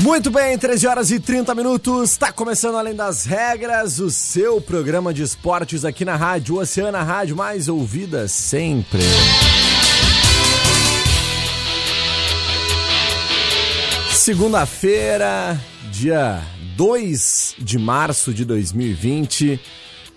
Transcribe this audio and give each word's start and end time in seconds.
Muito 0.00 0.30
bem, 0.30 0.58
13 0.58 0.86
horas 0.86 1.10
e 1.10 1.18
30 1.18 1.54
minutos. 1.54 2.10
Está 2.10 2.30
começando 2.30 2.76
Além 2.76 2.94
das 2.94 3.24
Regras, 3.24 3.98
o 3.98 4.10
seu 4.10 4.60
programa 4.60 5.12
de 5.12 5.22
esportes 5.22 5.84
aqui 5.86 6.04
na 6.04 6.14
Rádio 6.14 6.56
Oceana, 6.56 7.02
Rádio 7.02 7.34
mais 7.34 7.66
ouvida 7.66 8.28
sempre. 8.28 9.00
Segunda-feira, 14.12 15.58
dia 15.90 16.42
2 16.76 17.54
de 17.58 17.78
março 17.78 18.34
de 18.34 18.44
2020. 18.44 19.58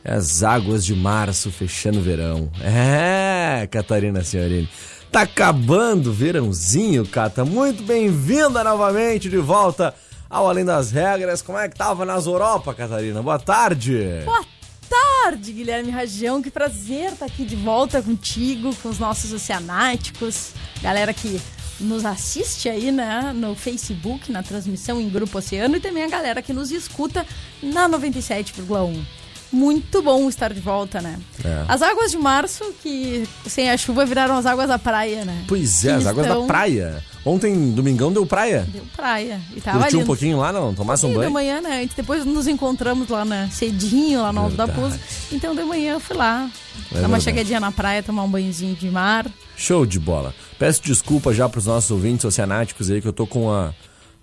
As 0.04 0.44
águas 0.44 0.86
de 0.86 0.96
março 0.96 1.52
fechando 1.52 2.00
o 2.00 2.02
verão. 2.02 2.52
É, 2.62 3.68
Catarina 3.68 4.24
Senhorini. 4.24 4.70
Tá 5.12 5.22
acabando 5.22 6.12
o 6.12 6.14
verãozinho, 6.14 7.04
Cata. 7.04 7.44
Muito 7.44 7.82
bem-vinda 7.82 8.64
novamente 8.64 9.28
de 9.28 9.38
volta 9.38 9.96
ao 10.30 10.48
Além 10.48 10.64
das 10.64 10.92
Regras. 10.92 11.42
Como 11.42 11.58
é 11.58 11.68
que 11.68 11.76
tava 11.76 12.06
nas 12.06 12.28
Europa, 12.28 12.76
Catarina? 12.76 13.20
Boa 13.20 13.40
tarde. 13.40 14.22
Boa 14.24 14.46
tarde, 14.88 15.52
Guilherme 15.52 15.90
Ragião. 15.90 16.44
Que 16.44 16.52
prazer 16.52 17.14
estar 17.14 17.26
aqui 17.26 17.44
de 17.44 17.56
volta 17.56 18.04
contigo, 18.04 18.76
com 18.76 18.90
os 18.90 19.00
nossos 19.00 19.34
oceanáticos. 19.34 20.52
Galera 20.80 21.12
que 21.12 21.42
nos 21.80 22.06
assiste 22.06 22.70
aí, 22.70 22.92
né, 22.92 23.34
no 23.34 23.56
Facebook, 23.56 24.32
na 24.32 24.44
transmissão 24.44 25.02
em 25.02 25.10
Grupo 25.10 25.40
Oceano 25.40 25.78
e 25.78 25.80
também 25.80 26.04
a 26.04 26.10
galera 26.10 26.40
que 26.40 26.54
nos 26.54 26.70
escuta 26.70 27.26
na 27.64 27.90
97,1 27.90 29.19
muito 29.52 30.02
bom 30.02 30.30
estar 30.30 30.54
de 30.54 30.60
volta, 30.60 31.02
né? 31.02 31.20
É. 31.44 31.66
As 31.68 31.82
águas 31.82 32.12
de 32.12 32.18
março, 32.18 32.64
que 32.82 33.28
sem 33.46 33.70
a 33.70 33.78
chuva 33.78 34.06
viraram 34.06 34.38
as 34.38 34.46
águas 34.46 34.68
da 34.68 34.78
praia, 34.78 35.26
né? 35.26 35.44
Pois 35.48 35.86
é, 35.86 35.94
as 35.94 36.06
águas 36.06 36.28
da 36.28 36.42
praia. 36.42 37.04
Ontem, 37.26 37.72
domingão, 37.72 38.12
deu 38.12 38.26
praia. 38.26 38.66
Deu 38.72 38.84
praia. 38.96 39.42
E 39.56 39.60
tava 39.60 39.80
Curtiu 39.80 40.00
um 40.00 40.06
pouquinho 40.06 40.38
lá, 40.38 40.54
não? 40.54 40.74
Tomasse 40.74 41.06
um 41.06 41.14
banho? 41.14 41.28
de 41.28 41.34
manhã, 41.34 41.62
né? 41.62 41.88
Depois 41.96 42.26
nos 42.26 42.48
encontramos 42.48 43.10
lá 43.10 43.26
na 43.26 43.50
cedinho, 43.50 44.22
lá 44.22 44.32
no 44.32 44.42
Alto 44.42 44.56
da 44.56 44.68
Pousa. 44.68 45.00
Então, 45.32 45.54
de 45.54 45.64
manhã 45.64 45.94
eu 45.94 46.00
fui 46.00 46.16
lá. 46.16 46.50
É 46.96 47.02
dar 47.02 47.08
uma 47.08 47.20
chegadinha 47.20 47.60
na 47.60 47.72
praia, 47.72 48.02
tomar 48.02 48.24
um 48.24 48.30
banhozinho 48.30 48.76
de 48.76 48.90
mar. 48.90 49.26
Show 49.56 49.86
de 49.86 50.00
bola. 50.00 50.34
Peço 50.58 50.82
desculpa 50.82 51.34
já 51.34 51.48
pros 51.50 51.66
nossos 51.66 51.92
ouvintes 51.92 52.26
oceanáticos 52.26 52.90
aí, 52.90 53.02
que 53.02 53.08
eu 53.08 53.14
tô 53.14 53.28
com 53.28 53.52
a, 53.52 53.74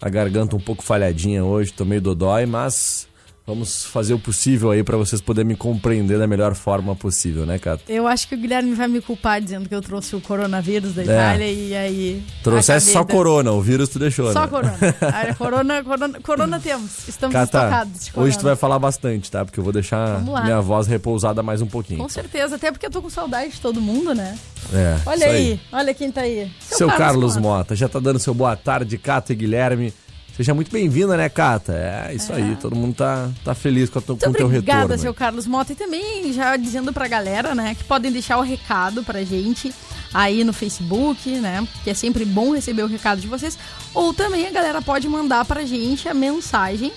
a 0.00 0.09
garganta 0.09 0.56
um 0.56 0.60
pouco 0.60 0.82
falhadinha 0.82 1.44
hoje, 1.44 1.72
tô 1.72 1.84
meio 1.84 2.00
dodói, 2.00 2.47
mas 2.47 3.06
Vamos 3.46 3.84
fazer 3.84 4.12
o 4.12 4.18
possível 4.18 4.72
aí 4.72 4.82
para 4.82 4.96
vocês 4.96 5.20
poderem 5.20 5.46
me 5.46 5.56
compreender 5.56 6.18
da 6.18 6.26
melhor 6.26 6.56
forma 6.56 6.96
possível, 6.96 7.46
né, 7.46 7.60
Cato? 7.60 7.84
Eu 7.88 8.08
acho 8.08 8.26
que 8.26 8.34
o 8.34 8.38
Guilherme 8.38 8.74
vai 8.74 8.88
me 8.88 9.00
culpar 9.00 9.40
dizendo 9.40 9.68
que 9.68 9.74
eu 9.74 9.80
trouxe 9.80 10.16
o 10.16 10.20
coronavírus 10.20 10.94
da 10.94 11.02
é. 11.02 11.04
Itália 11.04 11.52
e 11.52 11.76
aí. 11.76 12.24
Trouxesse 12.42 12.90
só 12.90 13.04
corona, 13.04 13.52
o 13.52 13.62
vírus 13.62 13.88
tu 13.88 14.00
deixou, 14.00 14.32
só 14.32 14.40
né? 14.42 14.48
corona. 14.48 14.78
corona. 15.38 15.84
Corona, 15.84 16.20
corona 16.20 16.60
temos. 16.60 17.06
Estamos 17.06 17.32
Cata, 17.32 17.58
estocados. 17.58 18.10
Hoje 18.16 18.36
tu 18.36 18.42
vai 18.42 18.56
falar 18.56 18.80
bastante, 18.80 19.30
tá? 19.30 19.44
Porque 19.44 19.60
eu 19.60 19.64
vou 19.64 19.72
deixar 19.72 20.20
minha 20.22 20.60
voz 20.60 20.88
repousada 20.88 21.40
mais 21.40 21.62
um 21.62 21.66
pouquinho. 21.66 22.00
Com 22.00 22.08
certeza, 22.08 22.56
até 22.56 22.72
porque 22.72 22.86
eu 22.86 22.90
tô 22.90 23.00
com 23.00 23.08
saudade 23.08 23.52
de 23.52 23.60
todo 23.60 23.80
mundo, 23.80 24.12
né? 24.12 24.36
É. 24.74 24.98
Olha 25.06 25.26
aí. 25.26 25.52
aí, 25.52 25.60
olha 25.70 25.94
quem 25.94 26.10
tá 26.10 26.22
aí. 26.22 26.50
Seu, 26.58 26.78
seu 26.78 26.88
Carlos, 26.88 26.98
Carlos 26.98 27.36
Mota. 27.36 27.48
Mota. 27.58 27.76
Já 27.76 27.88
tá 27.88 28.00
dando 28.00 28.18
seu 28.18 28.34
boa 28.34 28.56
tarde, 28.56 28.98
Cato 28.98 29.32
e 29.32 29.36
Guilherme. 29.36 29.94
Seja 30.36 30.52
muito 30.52 30.70
bem-vinda, 30.70 31.16
né, 31.16 31.30
Cata? 31.30 31.72
É 31.72 32.14
isso 32.14 32.30
é. 32.30 32.36
aí, 32.36 32.56
todo 32.56 32.76
mundo 32.76 32.94
tá, 32.94 33.30
tá 33.42 33.54
feliz 33.54 33.88
com, 33.88 33.98
a, 33.98 34.02
com 34.02 34.12
o 34.12 34.16
teu 34.16 34.28
retorno. 34.28 34.58
Obrigada, 34.58 34.98
seu 34.98 35.14
Carlos 35.14 35.47
Mota. 35.47 35.72
E 35.72 35.76
também 35.76 36.30
já 36.30 36.54
dizendo 36.58 36.92
pra 36.92 37.08
galera, 37.08 37.54
né, 37.54 37.74
que 37.74 37.82
podem 37.84 38.12
deixar 38.12 38.36
o 38.36 38.42
recado 38.42 39.02
pra 39.02 39.24
gente 39.24 39.72
aí 40.12 40.44
no 40.44 40.52
Facebook, 40.52 41.26
né? 41.38 41.66
Que 41.82 41.88
é 41.88 41.94
sempre 41.94 42.26
bom 42.26 42.54
receber 42.54 42.82
o 42.82 42.86
recado 42.86 43.19
de 43.19 43.26
vocês. 43.26 43.58
Ou 43.94 44.12
também 44.12 44.47
a 44.47 44.50
galera 44.50 44.82
pode 44.82 45.08
mandar 45.08 45.42
pra 45.47 45.64
gente 45.64 46.06
a 46.06 46.12
mensagem 46.12 46.92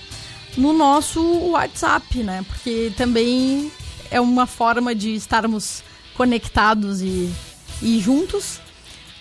no 0.54 0.74
nosso 0.74 1.22
WhatsApp, 1.48 2.18
né? 2.22 2.44
Porque 2.46 2.92
também 2.94 3.72
é 4.10 4.20
uma 4.20 4.46
forma 4.46 4.94
de 4.94 5.14
estarmos 5.14 5.82
conectados 6.14 7.00
e, 7.00 7.32
e 7.80 8.00
juntos 8.00 8.60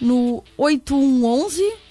no 0.02 0.44
8111 0.58 1.88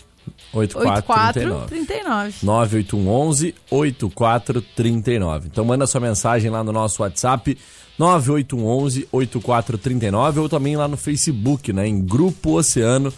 8439. 0.52 2.34
9811 2.42 3.54
8439. 3.70 5.48
Então 5.50 5.64
manda 5.64 5.86
sua 5.86 6.00
mensagem 6.00 6.50
lá 6.50 6.62
no 6.62 6.72
nosso 6.72 7.02
WhatsApp 7.02 7.56
9811 7.98 9.08
8439 9.10 10.40
ou 10.40 10.48
também 10.48 10.76
lá 10.76 10.86
no 10.86 10.96
Facebook, 10.96 11.72
né, 11.72 11.86
em 11.86 12.00
Grupo 12.00 12.52
Oceano, 12.52 13.12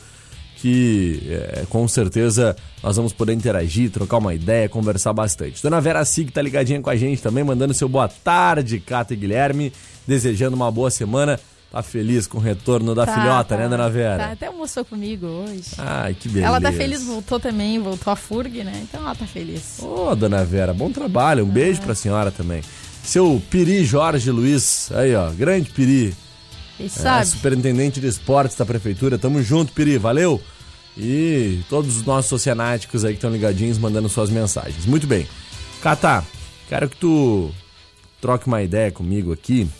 que 0.56 1.22
é, 1.28 1.64
com 1.68 1.86
certeza 1.86 2.56
nós 2.82 2.96
vamos 2.96 3.12
poder 3.12 3.34
interagir, 3.34 3.90
trocar 3.90 4.18
uma 4.18 4.34
ideia, 4.34 4.68
conversar 4.68 5.12
bastante. 5.12 5.62
Dona 5.62 5.80
Vera 5.80 6.04
Sig 6.04 6.30
tá 6.30 6.40
ligadinha 6.40 6.80
com 6.80 6.90
a 6.90 6.96
gente 6.96 7.20
também, 7.22 7.44
mandando 7.44 7.74
seu 7.74 7.88
boa 7.88 8.08
tarde, 8.08 8.80
Cata 8.80 9.12
e 9.12 9.16
Guilherme, 9.16 9.72
desejando 10.06 10.56
uma 10.56 10.70
boa 10.70 10.90
semana. 10.90 11.38
Tá 11.70 11.84
feliz 11.84 12.26
com 12.26 12.38
o 12.38 12.40
retorno 12.40 12.96
da 12.96 13.06
tá, 13.06 13.14
filhota, 13.14 13.56
né, 13.56 13.62
tá, 13.62 13.68
né, 13.68 13.76
dona 13.76 13.88
Vera? 13.88 14.18
Tá, 14.18 14.32
até 14.32 14.46
almoçou 14.46 14.84
comigo 14.84 15.24
hoje. 15.24 15.70
Ai, 15.78 16.14
que 16.14 16.28
beleza. 16.28 16.48
Ela 16.48 16.60
tá 16.60 16.72
feliz, 16.72 17.04
voltou 17.04 17.38
também, 17.38 17.78
voltou 17.78 18.12
a 18.12 18.16
FURG, 18.16 18.64
né? 18.64 18.72
Então 18.82 19.00
ela 19.00 19.14
tá 19.14 19.24
feliz. 19.24 19.78
Ô, 19.80 20.08
oh, 20.08 20.16
dona 20.16 20.44
Vera, 20.44 20.74
bom 20.74 20.90
trabalho. 20.90 21.44
Um 21.44 21.48
ah. 21.48 21.52
beijo 21.52 21.80
pra 21.80 21.94
senhora 21.94 22.32
também. 22.32 22.60
Seu 23.04 23.40
Piri 23.48 23.84
Jorge 23.84 24.32
Luiz, 24.32 24.90
aí 24.92 25.14
ó, 25.14 25.30
grande 25.30 25.70
Piri. 25.70 26.12
Ele 26.78 26.88
sabe. 26.88 27.22
É, 27.22 27.24
superintendente 27.26 28.00
de 28.00 28.08
esportes 28.08 28.56
da 28.56 28.66
prefeitura. 28.66 29.16
Tamo 29.16 29.40
junto, 29.40 29.72
Piri, 29.72 29.96
valeu. 29.96 30.42
E 30.98 31.60
todos 31.68 31.98
os 31.98 32.04
nossos 32.04 32.32
oceanáticos 32.32 33.04
aí 33.04 33.12
que 33.12 33.18
estão 33.18 33.30
ligadinhos 33.30 33.78
mandando 33.78 34.08
suas 34.08 34.28
mensagens. 34.28 34.86
Muito 34.86 35.06
bem. 35.06 35.24
Cata, 35.80 36.24
quero 36.68 36.88
que 36.88 36.96
tu 36.96 37.52
troque 38.20 38.48
uma 38.48 38.60
ideia 38.60 38.90
comigo 38.90 39.32
aqui 39.32 39.70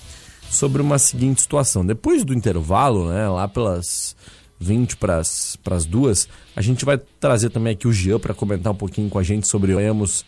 sobre 0.51 0.83
uma 0.83 0.99
seguinte 0.99 1.41
situação. 1.41 1.87
Depois 1.87 2.25
do 2.25 2.35
intervalo, 2.35 3.09
né, 3.09 3.29
lá 3.29 3.47
pelas 3.47 4.17
20 4.59 4.97
para 4.97 5.19
as 5.19 5.87
duas, 5.87 6.29
a 6.55 6.61
gente 6.61 6.85
vai 6.85 6.99
trazer 6.99 7.51
também 7.51 7.73
aqui 7.73 7.87
o 7.89 7.93
Jean 7.93 8.19
para 8.19 8.35
comentar 8.35 8.73
um 8.73 8.77
pouquinho 8.77 9.09
com 9.09 9.19
a 9.19 9.23
gente 9.23 9.47
sobre 9.47 9.73
acompanhamos, 9.73 10.21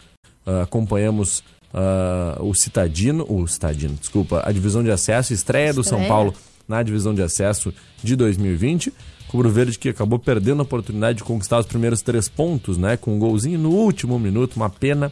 uh, 0.46 0.62
acompanhamos 0.62 1.38
uh, 1.74 2.42
o 2.42 2.54
Citadino, 2.54 3.26
o 3.28 3.46
Citadino, 3.46 3.94
desculpa, 3.94 4.42
a 4.44 4.52
divisão 4.52 4.82
de 4.82 4.90
acesso, 4.90 5.34
estreia, 5.34 5.70
estreia 5.70 5.74
do 5.74 5.84
São 5.84 6.06
Paulo 6.06 6.32
na 6.66 6.82
divisão 6.82 7.12
de 7.14 7.22
acesso 7.22 7.74
de 8.02 8.16
2020. 8.16 8.92
Cubro 9.28 9.50
Verde 9.50 9.78
que 9.78 9.88
acabou 9.88 10.18
perdendo 10.18 10.60
a 10.60 10.62
oportunidade 10.62 11.18
de 11.18 11.24
conquistar 11.24 11.58
os 11.58 11.66
primeiros 11.66 12.02
três 12.02 12.28
pontos, 12.28 12.76
né? 12.76 12.96
Com 12.96 13.16
um 13.16 13.18
golzinho 13.18 13.58
no 13.58 13.70
último 13.70 14.18
minuto, 14.18 14.56
uma 14.56 14.70
pena. 14.70 15.10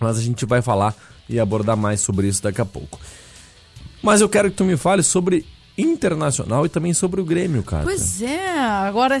Mas 0.00 0.18
a 0.18 0.20
gente 0.20 0.44
vai 0.44 0.60
falar 0.60 0.94
e 1.28 1.40
abordar 1.40 1.76
mais 1.76 2.00
sobre 2.00 2.28
isso 2.28 2.42
daqui 2.42 2.60
a 2.60 2.66
pouco. 2.66 3.00
Mas 4.04 4.20
eu 4.20 4.28
quero 4.28 4.50
que 4.50 4.56
tu 4.56 4.64
me 4.64 4.76
fale 4.76 5.02
sobre 5.02 5.46
Internacional 5.78 6.66
e 6.66 6.68
também 6.68 6.92
sobre 6.92 7.22
o 7.22 7.24
Grêmio, 7.24 7.62
cara. 7.62 7.82
Pois 7.82 8.20
é, 8.20 8.50
agora 8.58 9.18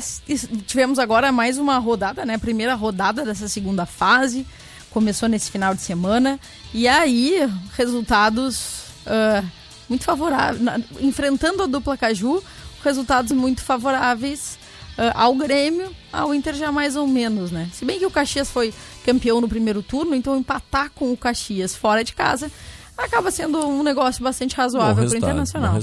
tivemos 0.66 0.98
agora 0.98 1.32
mais 1.32 1.56
uma 1.56 1.78
rodada, 1.78 2.24
né? 2.26 2.36
Primeira 2.36 2.74
rodada 2.74 3.24
dessa 3.24 3.48
segunda 3.48 3.86
fase. 3.86 4.46
Começou 4.90 5.26
nesse 5.26 5.50
final 5.50 5.74
de 5.74 5.80
semana. 5.80 6.38
E 6.72 6.86
aí, 6.86 7.50
resultados 7.76 8.84
uh, 9.06 9.44
muito 9.88 10.04
favoráveis. 10.04 10.60
Enfrentando 11.00 11.62
a 11.62 11.66
dupla 11.66 11.96
Caju, 11.96 12.44
resultados 12.84 13.32
muito 13.32 13.62
favoráveis 13.62 14.58
uh, 14.98 15.10
ao 15.14 15.34
Grêmio, 15.34 15.90
ao 16.12 16.34
Inter 16.34 16.54
já 16.54 16.70
mais 16.70 16.94
ou 16.94 17.06
menos, 17.06 17.50
né? 17.50 17.70
Se 17.72 17.86
bem 17.86 17.98
que 17.98 18.06
o 18.06 18.10
Caxias 18.10 18.50
foi 18.50 18.72
campeão 19.04 19.40
no 19.40 19.48
primeiro 19.48 19.82
turno, 19.82 20.14
então 20.14 20.36
empatar 20.36 20.90
com 20.94 21.10
o 21.10 21.16
Caxias 21.16 21.74
fora 21.74 22.04
de 22.04 22.12
casa 22.12 22.48
acaba 22.96 23.30
sendo 23.30 23.66
um 23.66 23.82
negócio 23.82 24.22
bastante 24.22 24.54
razoável 24.56 25.06
para 25.06 25.14
o 25.14 25.16
Internacional. 25.16 25.74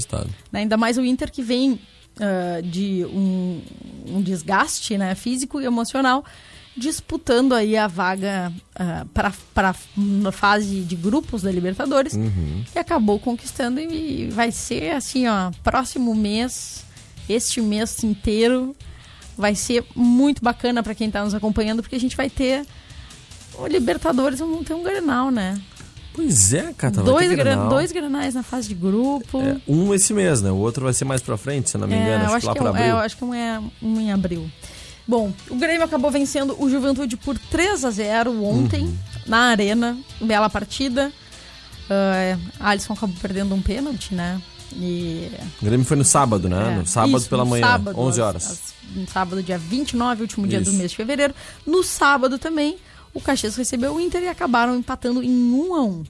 Né? 0.50 0.60
Ainda 0.60 0.76
mais 0.76 0.98
o 0.98 1.04
Inter 1.04 1.30
que 1.30 1.42
vem 1.42 1.72
uh, 1.72 2.62
de 2.62 3.04
um, 3.06 3.62
um, 4.06 4.22
desgaste 4.22 4.96
né, 4.96 5.14
físico 5.14 5.60
e 5.60 5.64
emocional 5.64 6.24
disputando 6.74 7.52
aí 7.52 7.76
a 7.76 7.86
vaga 7.86 8.50
uh, 8.74 9.06
para 9.08 9.74
na 9.94 10.32
fase 10.32 10.80
de 10.80 10.96
grupos 10.96 11.42
da 11.42 11.50
Libertadores 11.50 12.14
uhum. 12.14 12.64
e 12.74 12.78
acabou 12.78 13.18
conquistando 13.20 13.78
e 13.78 14.28
vai 14.28 14.50
ser 14.50 14.92
assim 14.92 15.28
ó 15.28 15.50
próximo 15.62 16.14
mês 16.14 16.82
este 17.28 17.60
mês 17.60 18.02
inteiro 18.02 18.74
vai 19.36 19.54
ser 19.54 19.84
muito 19.94 20.42
bacana 20.42 20.82
para 20.82 20.94
quem 20.94 21.08
está 21.08 21.22
nos 21.22 21.34
acompanhando 21.34 21.82
porque 21.82 21.96
a 21.96 22.00
gente 22.00 22.16
vai 22.16 22.30
ter 22.30 22.66
o 23.58 23.66
Libertadores 23.66 24.38
vamos 24.38 24.66
ter 24.66 24.72
um 24.72 24.82
Grenal 24.82 25.30
né 25.30 25.60
Pois 26.14 26.52
é, 26.52 26.72
Cata. 26.76 27.02
Dois, 27.02 27.30
gran, 27.32 27.68
dois 27.68 27.90
granais 27.90 28.34
na 28.34 28.42
fase 28.42 28.68
de 28.68 28.74
grupo. 28.74 29.40
É, 29.40 29.56
um 29.66 29.94
esse 29.94 30.12
mês, 30.12 30.42
né? 30.42 30.50
O 30.50 30.56
outro 30.56 30.84
vai 30.84 30.92
ser 30.92 31.04
mais 31.04 31.22
pra 31.22 31.36
frente, 31.36 31.70
se 31.70 31.78
não 31.78 31.88
me 31.88 31.94
é, 31.94 32.02
engano. 32.02 32.24
Acho, 32.24 32.34
acho 32.34 32.40
que 32.40 32.46
lá 32.46 32.54
pra 32.54 32.64
é, 32.64 32.68
abril. 32.68 32.84
É, 32.84 32.90
eu 32.90 32.98
acho 32.98 33.16
que 33.16 33.24
um 33.24 33.34
é 33.34 33.62
um 33.82 34.00
em 34.00 34.12
abril. 34.12 34.50
Bom, 35.06 35.32
o 35.50 35.56
Grêmio 35.56 35.82
acabou 35.82 36.10
vencendo 36.10 36.56
o 36.58 36.70
Juventude 36.70 37.16
por 37.16 37.38
3 37.38 37.84
a 37.84 37.90
0 37.90 38.44
ontem, 38.44 38.84
uhum. 38.84 38.96
na 39.26 39.38
Arena. 39.48 39.96
Bela 40.20 40.48
partida. 40.48 41.12
Uh, 41.84 42.40
Alisson 42.60 42.92
acabou 42.92 43.16
perdendo 43.20 43.54
um 43.54 43.60
pênalti, 43.60 44.14
né? 44.14 44.40
E... 44.74 45.30
O 45.60 45.64
Grêmio 45.64 45.84
foi 45.84 45.96
no 45.96 46.04
sábado, 46.04 46.48
né? 46.48 46.74
É, 46.74 46.78
no 46.78 46.86
sábado 46.86 47.18
isso, 47.18 47.28
pela 47.28 47.44
manhã, 47.44 47.66
sábado, 47.66 47.98
11 47.98 48.20
horas. 48.20 48.74
no 48.94 49.06
sábado, 49.06 49.42
dia 49.42 49.58
29, 49.58 50.22
último 50.22 50.46
dia 50.46 50.60
isso. 50.60 50.70
do 50.70 50.76
mês 50.76 50.90
de 50.92 50.96
fevereiro. 50.96 51.34
No 51.66 51.82
sábado 51.82 52.38
também, 52.38 52.78
o 53.14 53.20
Caxias 53.20 53.56
recebeu 53.56 53.94
o 53.94 54.00
Inter 54.00 54.22
e 54.22 54.28
acabaram 54.28 54.76
empatando 54.76 55.22
em 55.22 55.30
1 55.30 55.74
a 55.74 55.82
1 55.82 56.04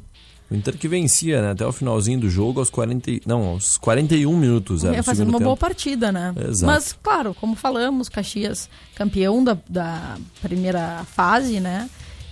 o 0.52 0.54
Inter 0.54 0.76
que 0.76 0.86
vencia, 0.86 1.40
né? 1.40 1.52
Até 1.52 1.66
o 1.66 1.72
finalzinho 1.72 2.20
do 2.20 2.28
jogo, 2.28 2.60
aos 2.60 2.68
40, 2.68 3.22
não, 3.24 3.42
aos 3.44 3.78
41 3.78 4.36
minutos. 4.36 4.84
Era 4.84 4.96
Ia 4.96 5.02
fazendo 5.02 5.28
uma 5.28 5.38
tempo. 5.38 5.46
boa 5.46 5.56
partida, 5.56 6.12
né? 6.12 6.34
Exato. 6.48 6.66
Mas, 6.70 6.92
claro, 7.02 7.34
como 7.34 7.56
falamos, 7.56 8.10
Caxias 8.10 8.68
campeão 8.94 9.42
da, 9.42 9.56
da 9.66 10.18
primeira 10.42 11.04
fase, 11.04 11.58
né? 11.58 11.88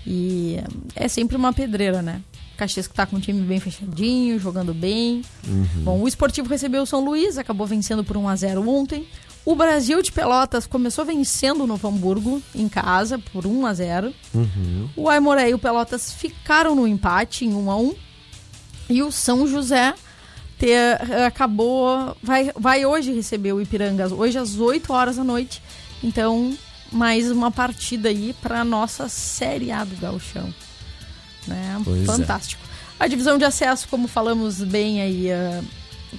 E 0.06 0.58
é 0.94 1.08
sempre 1.08 1.34
uma 1.34 1.52
pedreira, 1.52 2.02
né? 2.02 2.20
Caxias 2.58 2.86
que 2.86 2.92
tá 2.92 3.06
com 3.06 3.16
um 3.16 3.20
time 3.20 3.40
bem 3.40 3.58
fechadinho, 3.58 4.38
jogando 4.38 4.74
bem. 4.74 5.22
Uhum. 5.48 5.82
Bom, 5.82 6.00
o 6.02 6.06
Esportivo 6.06 6.46
recebeu 6.46 6.82
o 6.82 6.86
São 6.86 7.02
Luís, 7.02 7.38
acabou 7.38 7.66
vencendo 7.66 8.04
por 8.04 8.18
1 8.18 8.28
a 8.28 8.36
0 8.36 8.68
ontem. 8.68 9.06
O 9.44 9.54
Brasil 9.54 10.02
de 10.02 10.12
Pelotas 10.12 10.66
começou 10.66 11.04
vencendo 11.04 11.64
o 11.64 11.66
Novo 11.66 11.88
Hamburgo 11.88 12.42
em 12.54 12.68
casa 12.68 13.18
por 13.18 13.46
1 13.46 13.66
a 13.66 13.74
0. 13.74 14.14
Uhum. 14.34 14.90
O 14.94 15.08
Aimoré 15.08 15.50
e 15.50 15.54
o 15.54 15.58
Pelotas 15.58 16.12
ficaram 16.12 16.74
no 16.74 16.86
empate 16.86 17.44
em 17.44 17.54
1 17.54 17.70
a 17.70 17.76
1. 17.76 17.94
E 18.90 19.02
o 19.02 19.10
São 19.10 19.46
José 19.46 19.94
ter, 20.58 21.00
acabou. 21.26 22.16
Vai, 22.22 22.52
vai 22.54 22.84
hoje 22.84 23.12
receber 23.12 23.52
o 23.52 23.60
Ipiranga, 23.60 24.12
hoje 24.12 24.38
às 24.38 24.58
8 24.58 24.92
horas 24.92 25.16
da 25.16 25.24
noite. 25.24 25.62
Então, 26.02 26.56
mais 26.92 27.30
uma 27.30 27.50
partida 27.50 28.10
aí 28.10 28.34
para 28.42 28.62
nossa 28.62 29.08
Série 29.08 29.72
A 29.72 29.84
do 29.84 29.96
Gauchão. 29.96 30.52
Né? 31.46 31.80
Pois 31.82 32.02
é. 32.02 32.04
Fantástico. 32.04 32.62
É. 32.98 33.04
A 33.04 33.06
divisão 33.06 33.38
de 33.38 33.44
acesso, 33.44 33.88
como 33.88 34.06
falamos 34.06 34.62
bem 34.62 35.00
aí, 35.00 35.28
uh, 35.32 35.64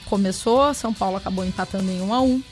começou. 0.05 0.73
São 0.73 0.91
Paulo 0.91 1.17
acabou 1.17 1.45
empatando 1.45 1.91
em 1.91 2.01
1 2.01 2.13
a 2.13 2.21
1 2.21 2.43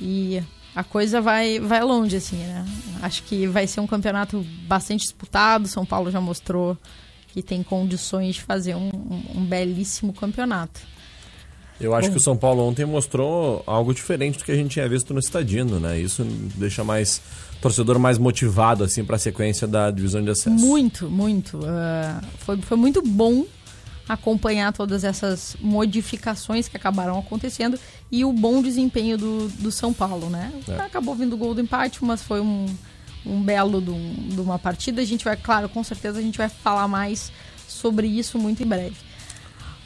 E 0.00 0.42
a 0.74 0.84
coisa 0.84 1.20
vai, 1.20 1.58
vai 1.58 1.82
longe, 1.82 2.16
assim, 2.16 2.36
né? 2.36 2.64
Acho 3.02 3.22
que 3.24 3.46
vai 3.46 3.66
ser 3.66 3.80
um 3.80 3.86
campeonato 3.86 4.44
bastante 4.66 5.00
disputado. 5.00 5.68
São 5.68 5.84
Paulo 5.84 6.10
já 6.10 6.20
mostrou 6.20 6.76
que 7.28 7.42
tem 7.42 7.62
condições 7.62 8.36
de 8.36 8.42
fazer 8.42 8.74
um, 8.74 8.90
um, 9.34 9.44
belíssimo 9.44 10.12
campeonato. 10.12 10.80
Eu 11.80 11.94
acho 11.94 12.08
Bom. 12.08 12.12
que 12.12 12.18
o 12.18 12.22
São 12.22 12.36
Paulo 12.36 12.62
ontem 12.62 12.84
mostrou 12.84 13.62
algo 13.66 13.94
diferente 13.94 14.38
do 14.38 14.44
que 14.44 14.52
a 14.52 14.54
gente 14.54 14.72
tinha 14.72 14.88
visto 14.88 15.14
no 15.14 15.20
Estadino, 15.20 15.80
né? 15.80 15.98
Isso 15.98 16.24
deixa 16.56 16.84
mais 16.84 17.22
torcedor 17.60 17.98
mais 17.98 18.18
motivado 18.18 18.84
assim 18.84 19.04
para 19.04 19.16
a 19.16 19.18
sequência 19.18 19.66
da 19.66 19.90
divisão 19.90 20.22
de 20.22 20.30
acesso. 20.30 20.50
Muito, 20.50 21.10
muito. 21.10 21.58
Uh, 21.58 22.24
foi, 22.38 22.60
foi 22.60 22.76
muito 22.76 23.02
bom 23.02 23.44
acompanhar 24.12 24.72
todas 24.72 25.04
essas 25.04 25.56
modificações 25.60 26.66
que 26.66 26.76
acabaram 26.76 27.16
acontecendo 27.16 27.78
e 28.10 28.24
o 28.24 28.32
bom 28.32 28.60
desempenho 28.60 29.16
do, 29.16 29.48
do 29.48 29.70
São 29.70 29.92
Paulo, 29.92 30.28
né? 30.28 30.52
É. 30.66 30.80
Acabou 30.80 31.14
vindo 31.14 31.34
o 31.34 31.36
gol 31.36 31.54
do 31.54 31.60
empate, 31.60 32.04
mas 32.04 32.20
foi 32.20 32.40
um, 32.40 32.66
um 33.24 33.40
belo 33.40 33.80
de, 33.80 33.90
um, 33.90 34.14
de 34.30 34.40
uma 34.40 34.58
partida. 34.58 35.00
A 35.00 35.04
gente 35.04 35.24
vai, 35.24 35.36
claro, 35.36 35.68
com 35.68 35.84
certeza 35.84 36.18
a 36.18 36.22
gente 36.22 36.36
vai 36.36 36.48
falar 36.48 36.88
mais 36.88 37.30
sobre 37.68 38.08
isso 38.08 38.36
muito 38.36 38.64
em 38.64 38.66
breve. 38.66 38.96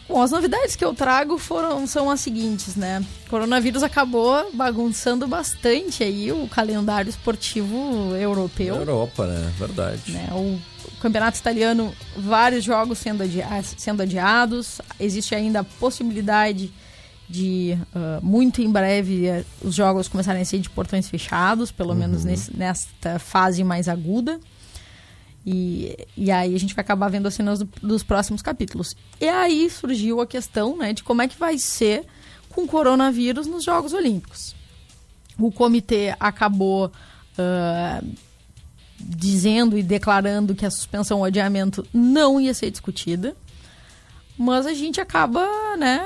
Bom, 0.08 0.22
as 0.22 0.30
novidades 0.30 0.74
que 0.74 0.84
eu 0.84 0.94
trago 0.94 1.36
foram 1.36 1.86
são 1.86 2.10
as 2.10 2.20
seguintes, 2.20 2.76
né? 2.76 3.04
O 3.26 3.30
coronavírus 3.30 3.82
acabou 3.82 4.50
bagunçando 4.54 5.26
bastante 5.26 6.02
aí 6.02 6.32
o 6.32 6.48
calendário 6.48 7.10
esportivo 7.10 8.14
europeu. 8.14 8.76
Europa, 8.76 9.26
né? 9.26 9.52
Verdade. 9.58 10.12
Né? 10.12 10.28
O, 10.32 10.58
o 10.73 10.73
campeonato 11.04 11.38
italiano, 11.38 11.94
vários 12.16 12.64
jogos 12.64 12.98
sendo, 12.98 13.22
adi 13.22 13.42
sendo 13.76 14.02
adiados. 14.02 14.80
Existe 14.98 15.34
ainda 15.34 15.60
a 15.60 15.64
possibilidade 15.64 16.72
de 17.28 17.76
uh, 17.94 18.24
muito 18.24 18.62
em 18.62 18.70
breve 18.70 19.28
uh, 19.28 19.44
os 19.62 19.74
jogos 19.74 20.08
começarem 20.08 20.40
a 20.40 20.44
ser 20.46 20.60
de 20.60 20.70
portões 20.70 21.06
fechados, 21.06 21.70
pelo 21.70 21.90
uhum. 21.90 21.96
menos 21.96 22.24
nesse, 22.24 22.56
nesta 22.56 23.18
fase 23.18 23.62
mais 23.62 23.86
aguda. 23.86 24.40
E, 25.44 25.94
e 26.16 26.30
aí 26.30 26.54
a 26.54 26.58
gente 26.58 26.74
vai 26.74 26.82
acabar 26.82 27.10
vendo 27.10 27.28
as 27.28 27.34
cenas 27.34 27.58
do, 27.58 27.68
dos 27.82 28.02
próximos 28.02 28.40
capítulos. 28.40 28.96
E 29.20 29.28
aí 29.28 29.68
surgiu 29.68 30.22
a 30.22 30.26
questão 30.26 30.74
né, 30.78 30.94
de 30.94 31.04
como 31.04 31.20
é 31.20 31.28
que 31.28 31.38
vai 31.38 31.58
ser 31.58 32.06
com 32.48 32.62
o 32.62 32.66
coronavírus 32.66 33.46
nos 33.46 33.62
Jogos 33.62 33.92
Olímpicos. 33.92 34.56
O 35.38 35.52
comitê 35.52 36.16
acabou 36.18 36.86
uh, 36.86 38.14
dizendo 39.06 39.76
e 39.76 39.82
declarando 39.82 40.54
que 40.54 40.64
a 40.64 40.70
suspensão 40.70 41.18
ou 41.18 41.24
adiamento 41.24 41.86
não 41.92 42.40
ia 42.40 42.54
ser 42.54 42.70
discutida, 42.70 43.36
mas 44.36 44.66
a 44.66 44.74
gente 44.74 45.00
acaba, 45.00 45.46
né, 45.76 46.04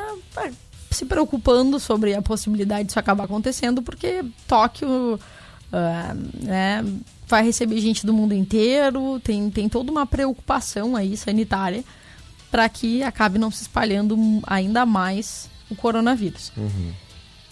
se 0.90 1.05
preocupando 1.05 1.78
sobre 1.78 2.14
a 2.14 2.23
possibilidade 2.23 2.88
disso 2.88 2.99
acabar 2.99 3.25
acontecendo, 3.25 3.83
porque 3.83 4.25
Tóquio 4.47 5.14
uh, 5.14 6.45
né, 6.45 6.85
vai 7.26 7.45
receber 7.45 7.81
gente 7.81 8.05
do 8.05 8.12
mundo 8.12 8.35
inteiro, 8.35 9.21
tem, 9.21 9.50
tem 9.50 9.69
toda 9.69 9.90
uma 9.90 10.07
preocupação 10.07 10.97
aí 10.97 11.17
sanitária 11.17 11.85
para 12.50 12.69
que 12.69 13.02
acabe 13.02 13.38
não 13.38 13.50
se 13.50 13.62
espalhando 13.62 14.17
ainda 14.47 14.87
mais 14.87 15.49
o 15.71 15.76
coronavírus. 15.76 16.50
Uhum. 16.57 16.93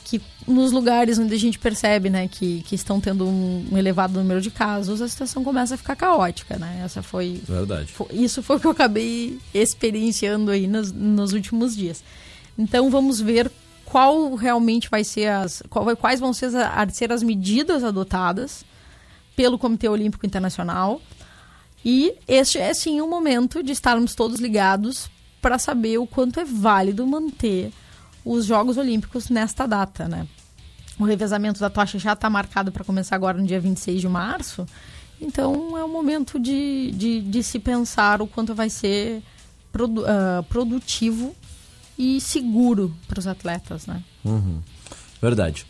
Que 0.06 0.22
nos 0.46 0.70
lugares 0.70 1.18
onde 1.18 1.34
a 1.34 1.38
gente 1.38 1.58
percebe, 1.58 2.08
né, 2.08 2.28
que, 2.28 2.62
que 2.62 2.76
estão 2.76 3.00
tendo 3.00 3.26
um, 3.26 3.66
um 3.72 3.76
elevado 3.76 4.16
número 4.16 4.40
de 4.40 4.52
casos, 4.52 5.02
a 5.02 5.08
situação 5.08 5.42
começa 5.42 5.74
a 5.74 5.76
ficar 5.76 5.96
caótica, 5.96 6.56
né? 6.56 6.80
Essa 6.84 7.02
foi, 7.02 7.42
Verdade. 7.44 7.90
foi 7.90 8.06
isso 8.12 8.40
foi 8.40 8.56
o 8.56 8.60
que 8.60 8.68
eu 8.68 8.70
acabei 8.70 9.40
experienciando 9.52 10.52
aí 10.52 10.68
nos, 10.68 10.92
nos 10.92 11.32
últimos 11.32 11.74
dias. 11.74 12.04
Então 12.56 12.88
vamos 12.88 13.20
ver 13.20 13.50
qual 13.84 14.36
realmente 14.36 14.88
vai 14.88 15.02
ser 15.02 15.26
as 15.26 15.60
qual, 15.68 15.96
quais 15.96 16.20
vão 16.20 16.32
ser 16.32 16.54
as, 16.54 16.94
ser 16.94 17.10
as 17.10 17.24
medidas 17.24 17.82
adotadas 17.82 18.64
pelo 19.34 19.58
Comitê 19.58 19.88
Olímpico 19.88 20.24
Internacional. 20.24 21.02
E 21.84 22.14
este 22.28 22.58
é 22.58 22.72
sim 22.72 23.00
o 23.00 23.08
momento 23.08 23.60
de 23.60 23.72
estarmos 23.72 24.14
todos 24.14 24.38
ligados 24.38 25.10
para 25.42 25.58
saber 25.58 25.98
o 25.98 26.06
quanto 26.06 26.38
é 26.38 26.44
válido 26.44 27.04
manter 27.04 27.72
os 28.26 28.44
Jogos 28.44 28.76
Olímpicos 28.76 29.30
nesta 29.30 29.66
data, 29.66 30.08
né? 30.08 30.26
O 30.98 31.04
revezamento 31.04 31.60
da 31.60 31.70
tocha 31.70 31.96
já 31.96 32.14
está 32.14 32.28
marcado 32.28 32.72
para 32.72 32.82
começar 32.82 33.14
agora 33.14 33.38
no 33.38 33.46
dia 33.46 33.60
26 33.60 34.00
de 34.00 34.08
março. 34.08 34.66
Então 35.20 35.78
é 35.78 35.84
o 35.84 35.88
momento 35.88 36.38
de, 36.38 36.90
de, 36.90 37.20
de 37.20 37.42
se 37.42 37.60
pensar 37.60 38.20
o 38.20 38.26
quanto 38.26 38.52
vai 38.52 38.68
ser 38.68 39.22
produ 39.70 40.02
uh, 40.02 40.42
produtivo 40.48 41.36
e 41.96 42.20
seguro 42.20 42.92
para 43.06 43.20
os 43.20 43.26
atletas, 43.28 43.86
né? 43.86 44.02
Uhum. 44.24 44.60
Verdade. 45.22 45.64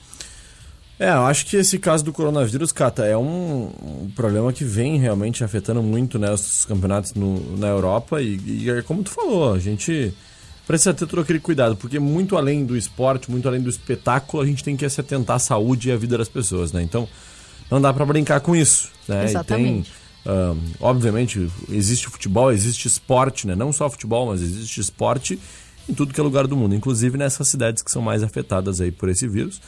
É, 0.99 1.11
eu 1.11 1.27
acho 1.27 1.45
que 1.45 1.59
esse 1.59 1.79
caso 1.79 2.03
do 2.03 2.13
coronavírus, 2.13 2.73
Cata, 2.73 3.05
é 3.05 3.17
um, 3.17 3.71
um 4.05 4.11
problema 4.17 4.51
que 4.51 4.65
vem 4.65 4.99
realmente 4.99 5.45
afetando 5.45 5.83
muito 5.83 6.19
né, 6.19 6.33
os 6.33 6.65
campeonatos 6.65 7.13
no, 7.13 7.59
na 7.59 7.67
Europa 7.67 8.23
e, 8.23 8.39
e 8.47 8.71
é 8.71 8.81
como 8.81 9.03
tu 9.03 9.11
falou, 9.11 9.53
a 9.53 9.59
gente 9.59 10.15
precisa 10.67 10.93
ter 10.93 11.07
todo 11.07 11.21
aquele 11.21 11.39
cuidado, 11.39 11.77
porque 11.77 11.99
muito 11.99 12.37
além 12.37 12.65
do 12.65 12.77
esporte, 12.77 13.31
muito 13.31 13.47
além 13.47 13.61
do 13.61 13.71
espetáculo, 13.71 14.43
a 14.43 14.47
gente 14.47 14.65
tem 14.65 14.77
que 14.77 14.89
se 14.89 15.01
atentar 15.01 15.37
à 15.37 15.39
saúde 15.39 15.89
e 15.89 15.93
à 15.93 15.97
vida 15.97 16.19
das 16.19 16.29
pessoas, 16.29 16.73
né? 16.73 16.83
Então, 16.83 17.09
não 17.71 17.81
dá 17.81 17.93
para 17.93 18.05
brincar 18.05 18.41
com 18.41 18.55
isso, 18.55 18.91
né? 19.07 19.25
Exatamente. 19.25 19.91
E 19.91 20.25
tem, 20.25 20.33
uh, 20.33 20.59
obviamente, 20.81 21.49
existe 21.71 22.09
futebol, 22.09 22.51
existe 22.51 22.89
esporte, 22.89 23.47
né? 23.47 23.55
Não 23.55 23.73
só 23.73 23.89
futebol, 23.89 24.27
mas 24.27 24.43
existe 24.43 24.81
esporte 24.81 25.39
em 25.89 25.95
tudo 25.95 26.13
que 26.13 26.21
é 26.21 26.23
lugar 26.23 26.49
do 26.49 26.57
mundo, 26.57 26.75
inclusive 26.75 27.17
nessas 27.17 27.49
cidades 27.49 27.81
que 27.81 27.91
são 27.91 28.03
mais 28.03 28.25
afetadas 28.25 28.81
aí 28.81 28.91
por 28.91 29.09
esse 29.09 29.29
vírus. 29.29 29.61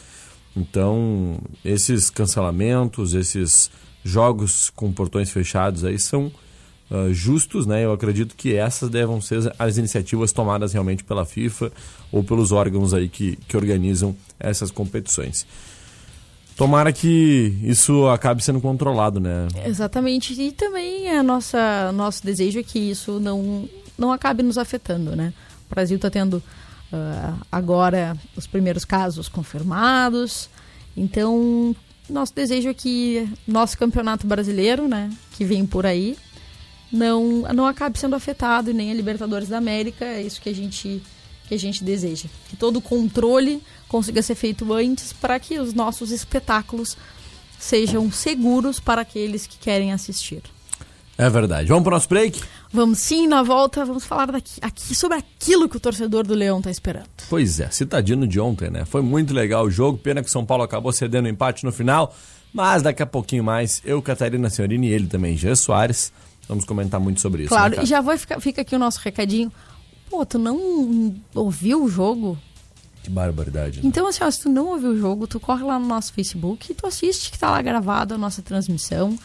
Então, 0.56 1.38
esses 1.64 2.10
cancelamentos, 2.10 3.14
esses 3.14 3.70
jogos 4.02 4.70
com 4.70 4.90
portões 4.92 5.30
fechados 5.30 5.84
aí 5.84 5.98
são 5.98 6.32
uh, 6.90 7.12
justos, 7.12 7.66
né? 7.66 7.84
Eu 7.84 7.92
acredito 7.92 8.34
que 8.36 8.54
essas 8.54 8.88
devem 8.88 9.20
ser 9.20 9.52
as 9.58 9.76
iniciativas 9.76 10.32
tomadas 10.32 10.72
realmente 10.72 11.04
pela 11.04 11.24
FIFA 11.24 11.72
ou 12.10 12.22
pelos 12.22 12.52
órgãos 12.52 12.94
aí 12.94 13.08
que, 13.08 13.36
que 13.48 13.56
organizam 13.56 14.16
essas 14.38 14.70
competições. 14.70 15.46
Tomara 16.56 16.92
que 16.92 17.56
isso 17.62 18.08
acabe 18.08 18.42
sendo 18.42 18.60
controlado, 18.60 19.20
né? 19.20 19.46
Exatamente. 19.64 20.32
E 20.40 20.50
também 20.50 21.08
a 21.08 21.22
nossa 21.22 21.92
nosso 21.92 22.24
desejo 22.24 22.58
é 22.58 22.62
que 22.64 22.78
isso 22.78 23.20
não, 23.20 23.68
não 23.96 24.12
acabe 24.12 24.42
nos 24.42 24.58
afetando, 24.58 25.14
né? 25.14 25.32
O 25.70 25.74
Brasil 25.74 25.96
está 25.96 26.10
tendo 26.10 26.42
uh, 26.92 27.38
agora 27.50 28.16
os 28.36 28.46
primeiros 28.46 28.84
casos 28.84 29.28
confirmados. 29.28 30.50
Então, 30.96 31.76
nosso 32.08 32.34
desejo 32.34 32.70
é 32.70 32.74
que 32.74 33.28
nosso 33.46 33.76
campeonato 33.78 34.26
brasileiro, 34.26 34.88
né, 34.88 35.10
que 35.32 35.44
vem 35.44 35.66
por 35.66 35.86
aí, 35.86 36.16
não, 36.92 37.42
não 37.54 37.66
acabe 37.66 37.98
sendo 37.98 38.16
afetado, 38.16 38.70
e 38.70 38.74
nem 38.74 38.90
a 38.90 38.94
Libertadores 38.94 39.48
da 39.48 39.58
América, 39.58 40.04
é 40.04 40.22
isso 40.22 40.40
que 40.40 40.48
a 40.48 40.54
gente, 40.54 41.02
que 41.46 41.54
a 41.54 41.58
gente 41.58 41.84
deseja. 41.84 42.28
Que 42.48 42.56
todo 42.56 42.76
o 42.76 42.82
controle 42.82 43.62
consiga 43.86 44.22
ser 44.22 44.34
feito 44.34 44.72
antes 44.72 45.12
para 45.12 45.38
que 45.38 45.58
os 45.58 45.74
nossos 45.74 46.10
espetáculos 46.10 46.96
sejam 47.58 48.10
seguros 48.10 48.78
para 48.78 49.02
aqueles 49.02 49.46
que 49.46 49.58
querem 49.58 49.92
assistir. 49.92 50.42
É 51.18 51.28
verdade. 51.28 51.68
Vamos 51.68 51.82
para 51.82 51.90
o 51.90 51.94
nosso 51.94 52.08
break? 52.08 52.40
Vamos 52.72 53.00
sim, 53.00 53.26
na 53.26 53.42
volta 53.42 53.84
vamos 53.84 54.04
falar 54.04 54.30
daqui, 54.30 54.60
aqui 54.62 54.94
sobre 54.94 55.18
aquilo 55.18 55.68
que 55.68 55.76
o 55.76 55.80
torcedor 55.80 56.24
do 56.24 56.34
Leão 56.34 56.58
está 56.58 56.70
esperando. 56.70 57.08
Pois 57.28 57.58
é, 57.58 57.68
citadino 57.70 58.26
de 58.26 58.38
ontem, 58.38 58.70
né? 58.70 58.84
Foi 58.84 59.02
muito 59.02 59.34
legal 59.34 59.64
o 59.64 59.70
jogo, 59.70 59.98
pena 59.98 60.22
que 60.22 60.30
São 60.30 60.46
Paulo 60.46 60.62
acabou 60.62 60.92
cedendo 60.92 61.24
o 61.24 61.28
empate 61.28 61.64
no 61.64 61.72
final, 61.72 62.14
mas 62.52 62.82
daqui 62.82 63.02
a 63.02 63.06
pouquinho 63.06 63.42
mais, 63.42 63.82
eu, 63.84 64.00
Catarina 64.00 64.48
Senhorini 64.48 64.88
e 64.88 64.92
ele 64.92 65.08
também, 65.08 65.36
Jean 65.36 65.56
Soares, 65.56 66.12
vamos 66.48 66.64
comentar 66.64 66.98
muito 66.98 67.20
sobre 67.20 67.42
isso. 67.42 67.50
Claro, 67.50 67.76
né, 67.76 67.82
e 67.82 67.86
já 67.86 68.00
vai 68.00 68.16
ficar, 68.18 68.40
fica 68.40 68.62
aqui 68.62 68.74
o 68.74 68.78
nosso 68.78 68.98
recadinho. 69.00 69.52
Pô, 70.10 70.24
tu 70.24 70.38
não 70.38 71.14
ouviu 71.34 71.84
o 71.84 71.88
jogo? 71.88 72.38
Que 73.02 73.10
barbaridade. 73.10 73.78
Né? 73.80 73.82
Então, 73.86 74.06
assim, 74.06 74.24
ó, 74.24 74.30
se 74.30 74.42
tu 74.42 74.48
não 74.48 74.66
ouviu 74.68 74.90
o 74.90 74.98
jogo, 74.98 75.26
tu 75.26 75.38
corre 75.38 75.62
lá 75.64 75.78
no 75.78 75.86
nosso 75.86 76.12
Facebook 76.12 76.72
e 76.72 76.74
tu 76.74 76.86
assiste 76.86 77.30
que 77.30 77.38
tá 77.38 77.50
lá 77.50 77.60
gravado 77.62 78.14
a 78.14 78.18
nossa 78.18 78.40
transmissão. 78.42 79.18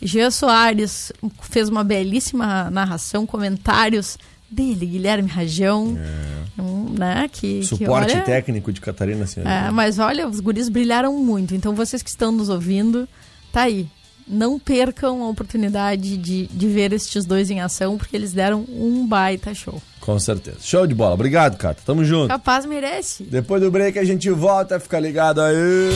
Jean 0.00 0.30
Soares 0.30 1.10
fez 1.42 1.68
uma 1.68 1.82
belíssima 1.82 2.70
narração, 2.70 3.26
comentários 3.26 4.16
dele, 4.50 4.86
Guilherme 4.86 5.28
Rajão, 5.28 5.98
É. 5.98 6.62
um, 6.62 6.90
né, 6.90 7.28
que, 7.30 7.62
Suporte 7.64 8.12
que 8.12 8.14
olha, 8.16 8.22
técnico 8.24 8.72
de 8.72 8.80
Catarina 8.80 9.26
Senhorini. 9.26 9.54
é, 9.66 9.70
mas 9.70 9.98
olha, 9.98 10.26
os 10.28 10.40
guris 10.40 10.68
brilharam 10.68 11.16
muito. 11.18 11.54
Então, 11.54 11.74
vocês 11.74 12.02
que 12.02 12.08
estão 12.10 12.30
nos 12.32 12.48
ouvindo, 12.48 13.08
tá 13.52 13.62
aí. 13.62 13.88
Não 14.28 14.58
percam 14.58 15.22
a 15.22 15.28
oportunidade 15.28 16.16
de, 16.16 16.46
de 16.46 16.68
ver 16.68 16.92
estes 16.92 17.24
dois 17.24 17.50
em 17.50 17.60
ação, 17.60 17.96
porque 17.96 18.16
eles 18.16 18.32
deram 18.32 18.64
um 18.68 19.06
baita 19.06 19.54
show. 19.54 19.80
Com 20.00 20.18
certeza. 20.18 20.56
Show 20.62 20.86
de 20.86 20.94
bola. 20.94 21.14
Obrigado, 21.14 21.56
Cata. 21.56 21.80
Tamo 21.84 22.04
junto. 22.04 22.28
Capaz 22.28 22.64
merece. 22.64 23.24
Depois 23.24 23.60
do 23.60 23.70
break 23.70 23.98
a 23.98 24.04
gente 24.04 24.30
volta, 24.30 24.78
fica 24.78 24.98
ligado 24.98 25.40
aí. 25.40 25.90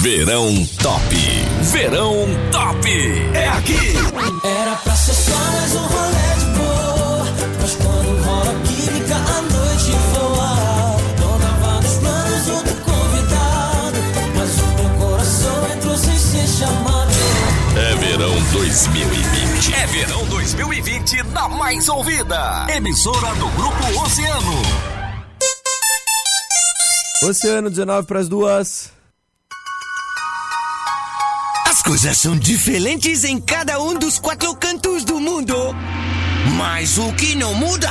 Verão 0.00 0.66
Top. 0.82 1.14
Verão 1.62 2.26
Top. 2.50 2.88
É 3.34 3.48
aqui. 3.48 3.76
Era 4.44 4.76
pra 4.76 4.94
ser 4.94 5.14
só 5.14 5.36
mais 5.52 5.74
um 5.74 5.86
rolê 5.86 6.31
2020. 18.72 19.74
É 19.74 19.86
verão 19.86 20.24
2020 20.28 21.22
na 21.24 21.46
mais 21.46 21.90
ouvida. 21.90 22.66
Emissora 22.74 23.34
do 23.34 23.46
Grupo 23.48 24.02
Oceano. 24.02 24.62
Oceano 27.22 27.68
19 27.68 28.06
para 28.06 28.20
as 28.20 28.28
duas. 28.30 28.90
As 31.68 31.82
coisas 31.82 32.16
são 32.16 32.34
diferentes 32.34 33.24
em 33.24 33.38
cada 33.38 33.78
um 33.78 33.98
dos 33.98 34.18
quatro 34.18 34.56
cantos 34.56 35.04
do 35.04 35.20
mundo. 35.20 35.54
Mas 36.56 36.96
o 36.96 37.12
que 37.12 37.34
não 37.34 37.54
muda 37.54 37.90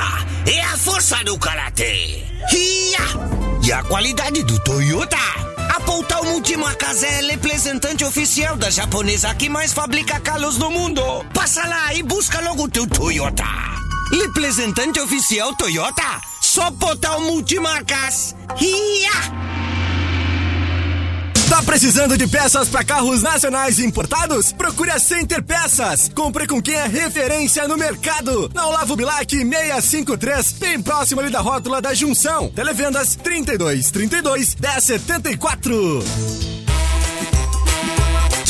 é 0.51 0.61
a 0.61 0.77
força 0.77 1.23
do 1.23 1.37
karatê. 1.37 2.23
E 2.51 3.71
a 3.71 3.83
qualidade 3.83 4.43
do 4.43 4.59
Toyota. 4.63 5.40
A 5.81 5.83
Poutal 5.83 6.23
Multimarcas 6.25 7.01
é 7.01 7.21
representante 7.21 8.05
oficial 8.05 8.55
da 8.55 8.69
japonesa 8.69 9.33
que 9.33 9.49
mais 9.49 9.73
fabrica 9.73 10.19
carros 10.19 10.59
no 10.59 10.69
mundo. 10.69 11.01
Passa 11.33 11.65
lá 11.65 11.91
e 11.95 12.03
busca 12.03 12.39
logo 12.39 12.65
o 12.65 12.69
teu 12.69 12.85
Toyota. 12.85 13.43
Representante 14.11 14.99
oficial 14.99 15.55
Toyota. 15.55 16.21
Só 16.39 16.69
Poutal 16.69 17.21
Multimarcas. 17.21 18.35
Hiya! 18.61 19.70
Tá 21.51 21.61
precisando 21.63 22.17
de 22.17 22.25
peças 22.27 22.69
para 22.69 22.81
carros 22.81 23.21
nacionais 23.21 23.77
importados? 23.77 24.53
Procure 24.53 24.89
a 24.89 24.97
Center 24.97 25.43
Peças. 25.43 26.07
Compre 26.07 26.47
com 26.47 26.61
quem 26.61 26.75
é 26.75 26.87
referência 26.87 27.67
no 27.67 27.75
mercado. 27.75 28.49
Na 28.53 28.67
Olavo 28.67 28.95
Bilac 28.95 29.29
653, 29.29 30.53
bem 30.53 30.81
próximo 30.81 31.19
ali 31.19 31.29
da 31.29 31.41
rótula 31.41 31.81
da 31.81 31.93
Junção. 31.93 32.47
Televendas 32.51 33.17
32 33.17 33.91
32 33.91 34.55
1074. 34.55 36.50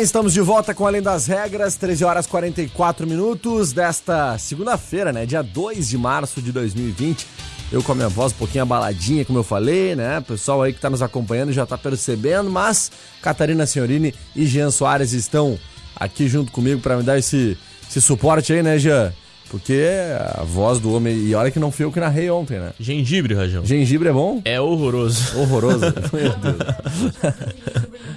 Bem, 0.00 0.04
estamos 0.04 0.32
de 0.32 0.40
volta 0.40 0.72
com 0.74 0.86
Além 0.86 1.02
das 1.02 1.26
Regras, 1.26 1.76
13 1.76 2.04
horas 2.06 2.26
44 2.26 3.06
minutos 3.06 3.70
desta 3.70 4.38
segunda-feira, 4.38 5.12
né? 5.12 5.26
Dia 5.26 5.42
2 5.42 5.90
de 5.90 5.98
março 5.98 6.40
de 6.40 6.50
2020. 6.52 7.26
Eu 7.70 7.82
com 7.82 7.92
a 7.92 7.94
minha 7.94 8.08
voz 8.08 8.32
um 8.32 8.36
pouquinho 8.36 8.62
abaladinha, 8.62 9.26
como 9.26 9.38
eu 9.38 9.42
falei, 9.42 9.94
né? 9.94 10.18
O 10.20 10.22
pessoal 10.22 10.62
aí 10.62 10.72
que 10.72 10.80
tá 10.80 10.88
nos 10.88 11.02
acompanhando 11.02 11.52
já 11.52 11.66
tá 11.66 11.76
percebendo, 11.76 12.48
mas 12.48 12.90
Catarina 13.20 13.66
Senhorini 13.66 14.14
e 14.34 14.46
Jean 14.46 14.70
Soares 14.70 15.12
estão 15.12 15.58
aqui 15.94 16.28
junto 16.28 16.50
comigo 16.50 16.80
para 16.80 16.96
me 16.96 17.02
dar 17.02 17.18
esse, 17.18 17.58
esse 17.86 18.00
suporte 18.00 18.54
aí, 18.54 18.62
né, 18.62 18.78
Jean? 18.78 19.12
Porque 19.50 19.86
a 20.34 20.44
voz 20.44 20.78
do 20.80 20.94
homem. 20.94 21.14
E 21.14 21.34
olha 21.34 21.50
que 21.50 21.58
não 21.58 21.70
fui 21.70 21.84
eu 21.84 21.92
que 21.92 22.00
narrei 22.00 22.30
ontem, 22.30 22.58
né? 22.58 22.72
Gengibre, 22.80 23.34
Rajão. 23.34 23.66
Gengibre 23.66 24.08
é 24.08 24.12
bom? 24.12 24.40
É 24.46 24.60
horroroso. 24.60 25.38
Horroroso. 25.38 25.80
Meu 26.10 26.32
Deus. 26.36 26.56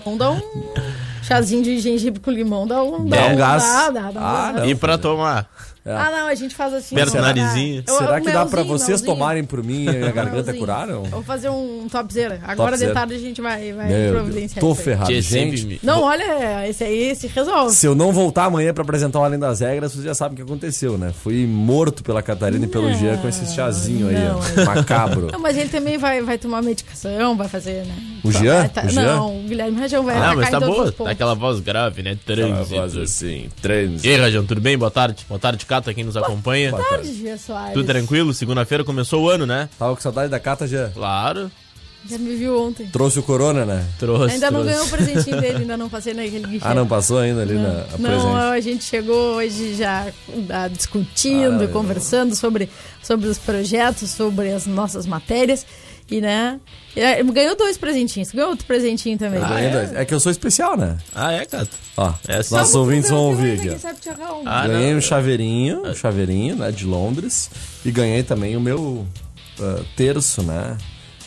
Vamos 0.06 0.20
dar 0.20 0.32
um 0.32 0.42
chazinho 1.24 1.64
de 1.64 1.80
gengibre 1.80 2.20
com 2.20 2.32
limão, 2.32 2.68
dá 2.68 2.84
um, 2.84 3.06
Dá 3.08 3.26
um 3.28 3.36
gás. 3.36 3.64
Dá, 3.64 3.90
dá, 3.90 4.12
dá 4.12 4.20
um 4.20 4.24
Ah, 4.24 4.52
gás. 4.56 4.70
E 4.70 4.76
pra 4.76 4.98
tomar? 4.98 5.50
Ah, 5.86 6.10
não, 6.12 6.28
a 6.28 6.36
gente 6.36 6.56
faz 6.56 6.74
assim. 6.74 6.96
Perto 6.96 7.12
do 7.12 7.18
ó, 7.18 7.22
narizinho. 7.22 7.84
eu- 7.86 7.98
Será 7.98 8.22
que 8.22 8.32
dá 8.32 8.46
pra 8.46 8.64
vocês 8.64 8.88
melzinho. 9.02 9.06
tomarem 9.14 9.44
por 9.44 9.62
mim 9.64 9.84
e 9.86 10.04
a 10.04 10.12
garganta 10.12 10.54
curaram? 10.54 11.04
Vou 11.04 11.22
fazer 11.24 11.50
um 11.50 11.88
topzera. 11.92 12.40
Agora 12.44 12.78
de 12.78 12.88
tarde 12.92 13.16
a 13.16 13.20
gente 13.20 13.42
vai, 13.42 13.74
vai 13.74 14.10
providenciar 14.10 14.60
tô 14.62 14.74
ferrado. 14.74 15.12
Gente, 15.22 15.66
me- 15.66 15.80
Não, 15.84 16.04
olha, 16.04 16.68
esse 16.70 16.84
aí 16.84 17.14
se 17.16 17.28
resolve. 17.28 17.76
se 17.76 17.86
eu 17.86 17.94
não 17.96 18.12
voltar 18.14 18.46
amanhã 18.46 18.74
pra 18.74 18.84
apresentar 18.84 19.20
o 19.20 19.24
Além 19.24 19.38
das 19.40 19.60
Regras, 19.60 19.92
vocês 19.92 20.06
já 20.06 20.14
sabem 20.16 20.34
o 20.34 20.36
que 20.38 20.42
aconteceu, 20.44 20.98
né? 20.98 21.12
Fui 21.24 21.46
morto 21.46 22.02
pela 22.04 22.22
Catarina 22.24 22.64
e 22.66 22.68
pelo 22.70 22.94
Jean 22.94 23.18
com 23.18 23.28
esse 23.28 23.54
chazinho 23.54 24.08
aí, 24.08 24.16
não, 24.16 24.40
ó, 24.40 24.44
macabro. 24.66 25.28
Não, 25.32 25.40
mas 25.40 25.58
ele 25.58 25.70
também 25.70 25.98
vai, 25.98 26.22
vai 26.22 26.38
tomar 26.38 26.62
medicação, 26.62 27.36
vai 27.36 27.48
fazer, 27.50 27.86
né? 27.86 27.96
O 28.24 28.32
Jean? 28.32 28.60
Vai 28.60 28.70
tá- 28.70 28.84
O 28.86 28.90
Jean? 28.90 29.16
Não, 29.18 29.38
o 29.40 29.44
Guilherme 29.44 29.80
Rajão 29.80 30.04
vai 30.04 30.16
atacar 30.16 30.36
mas 30.38 30.50
tá 30.50 30.60
boa. 30.62 30.92
Tá 30.92 31.10
aquela 31.12 31.34
voz 31.36 31.60
grave, 31.60 32.02
né? 32.04 32.12
Aquela 32.12 32.48
Trânsito. 32.48 32.76
voz 32.76 32.96
assim, 32.98 33.50
trânsito. 33.62 34.08
E 34.08 34.10
aí, 34.12 34.18
Rajão, 34.18 34.46
tudo 34.46 34.62
bem? 34.62 34.78
Boa 34.78 34.90
tarde. 34.92 35.26
Boa 35.28 35.40
tarde, 35.40 35.66
Cata, 35.74 35.92
quem 35.92 36.04
nos 36.04 36.16
acompanha. 36.16 36.70
Boa 36.70 36.84
Tarde, 36.84 37.16
Gia 37.16 37.36
Soares. 37.36 37.74
Tudo 37.74 37.88
tranquilo? 37.88 38.32
Segunda-feira 38.32 38.84
começou 38.84 39.24
o 39.24 39.30
ano, 39.30 39.46
né? 39.48 39.68
Tava 39.80 39.96
com 39.96 40.02
saudade 40.02 40.30
da 40.30 40.40
Cata, 40.40 40.68
Jean. 40.68 40.92
Claro. 40.92 41.52
Já 42.10 42.18
me 42.18 42.36
viu 42.36 42.60
ontem. 42.62 42.88
Trouxe 42.88 43.20
o 43.20 43.24
Corona, 43.24 43.66
né? 43.66 43.86
Trouxe. 43.98 44.34
Ainda 44.34 44.52
não 44.52 44.62
trouxe. 44.62 44.72
ganhou 44.74 44.86
o 44.86 44.90
presentinho 44.90 45.40
dele, 45.42 45.58
ainda 45.60 45.78
não 45.78 45.90
passei 45.90 46.14
naquele 46.14 46.46
guichê. 46.48 46.66
Ah, 46.68 46.74
não 46.76 46.86
passou 46.86 47.18
ainda 47.20 47.42
ali 47.42 47.54
na 47.56 47.70
a 47.94 47.98
Não, 47.98 48.10
presente. 48.10 48.36
a 48.36 48.60
gente 48.60 48.84
chegou 48.84 49.36
hoje 49.36 49.76
já 49.76 50.08
ah, 50.50 50.68
discutindo, 50.68 51.64
Ah, 51.64 51.68
conversando 51.70 52.36
sobre, 52.36 52.70
sobre 53.02 53.28
os 53.30 53.38
projetos, 53.38 54.10
sobre 54.10 54.52
as 54.52 54.66
nossas 54.68 55.06
matérias. 55.06 55.66
E, 56.12 56.20
né? 56.20 56.60
e, 56.96 57.24
Ganhou 57.24 57.56
dois 57.56 57.78
presentinhos. 57.78 58.32
Ganhou 58.32 58.50
outro 58.50 58.66
presentinho 58.66 59.18
também. 59.18 59.40
Eu 59.42 59.48
ganhei 59.48 59.70
dois. 59.72 59.94
É 59.96 60.04
que 60.04 60.14
eu 60.14 60.20
sou 60.20 60.32
especial, 60.32 60.76
né? 60.76 60.98
Ah, 61.16 61.32
é, 61.32 61.46
Cata? 61.46 61.70
Ó, 61.96 62.14
É, 62.28 62.38
nossos 62.52 62.76
ouvintes 62.76 63.10
vão 63.10 63.20
ouvir 63.30 63.54
aqui, 63.54 63.70
um. 63.70 64.44
Ah, 64.46 64.68
ganhei 64.68 64.92
não. 64.92 64.98
um 64.98 65.02
chaveirinho, 65.02 65.88
um 65.88 65.96
chaveirinho, 65.96 66.58
né, 66.58 66.72
de 66.72 66.86
Londres. 66.86 67.50
E 67.86 67.92
ganhei 67.92 68.22
também 68.24 68.58
o 68.58 68.62
meu 68.62 69.08
ah, 69.62 69.82
terço, 69.96 70.44
né? 70.44 70.78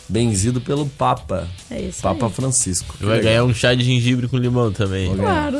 Benzido 0.09 0.61
pelo 0.61 0.85
Papa. 0.85 1.47
É 1.69 1.81
isso 1.81 2.01
Papa 2.01 2.27
aí. 2.27 2.31
Francisco. 2.31 2.95
Que 2.97 3.05
vai 3.05 3.17
legal. 3.17 3.31
ganhar 3.31 3.43
um 3.43 3.53
chá 3.53 3.73
de 3.75 3.83
gengibre 3.83 4.27
com 4.27 4.37
limão 4.37 4.71
também. 4.71 5.13
Claro. 5.15 5.59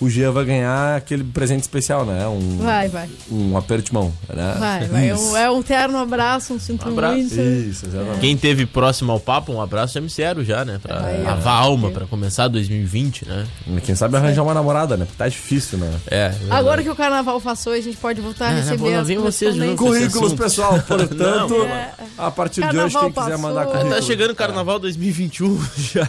O 0.00 0.08
Jean 0.08 0.30
vai 0.32 0.44
ganhar 0.44 0.96
aquele 0.96 1.24
presente 1.24 1.62
especial, 1.62 2.04
né? 2.06 2.26
Um, 2.28 2.58
Vai, 2.58 2.88
vai. 2.88 3.08
um 3.30 3.56
aperto 3.56 3.86
de 3.86 3.92
mão, 3.94 4.12
né? 4.32 4.56
Vai, 4.58 4.86
vai. 4.88 5.10
É 5.10 5.14
Isso. 5.14 5.22
um, 5.32 5.36
é 5.36 5.50
um 5.50 5.62
terno 5.62 5.98
abraço, 5.98 6.54
um 6.54 6.58
cinto 6.58 6.88
Um 6.88 6.92
abraço. 6.92 7.16
muito. 7.18 7.34
Isso, 7.40 7.86
exatamente. 7.86 8.20
Quem 8.20 8.36
teve 8.36 8.66
próximo 8.66 9.12
ao 9.12 9.20
papo, 9.20 9.52
um 9.52 9.60
abraço 9.60 9.94
já 9.94 10.00
me 10.00 10.08
sério 10.08 10.44
já, 10.44 10.64
né? 10.64 10.78
Pra 10.80 10.96
ó. 10.96 11.24
lavar 11.24 11.54
a 11.54 11.56
alma, 11.58 11.90
pra 11.90 12.06
começar 12.06 12.48
2020, 12.48 13.26
né? 13.26 13.46
Quem 13.84 13.94
sabe 13.94 14.16
arranjar 14.16 14.42
uma 14.42 14.54
namorada, 14.54 14.96
né? 14.96 15.04
Porque 15.04 15.18
tá 15.18 15.28
difícil, 15.28 15.78
né? 15.78 15.90
É. 16.06 16.32
Agora 16.50 16.82
que 16.82 16.88
o 16.90 16.96
carnaval 16.96 17.40
passou, 17.40 17.72
a 17.72 17.80
gente 17.80 17.96
pode 17.96 18.20
voltar 18.20 18.46
a 18.46 18.48
Ah, 18.50 18.54
receber 18.54 18.94
as 18.94 19.06
ver 19.06 19.18
vocês 19.18 19.54
correspondências. 19.56 20.12
Currículos, 20.12 20.32
pessoal. 20.34 20.80
Portanto, 20.86 21.50
Não, 21.58 21.64
é. 21.64 21.90
a 22.16 22.30
partir 22.30 22.60
de 22.62 22.66
hoje, 22.78 22.94
Carnaval 22.94 23.02
quem 23.02 23.12
quiser. 23.12 23.39
Mandar 23.40 23.66
Tá 23.66 23.70
currículo. 23.72 23.94
Tá 23.94 24.02
chegando 24.02 24.30
o 24.30 24.34
carnaval 24.36 24.78
2021 24.78 25.58
já. 25.92 26.08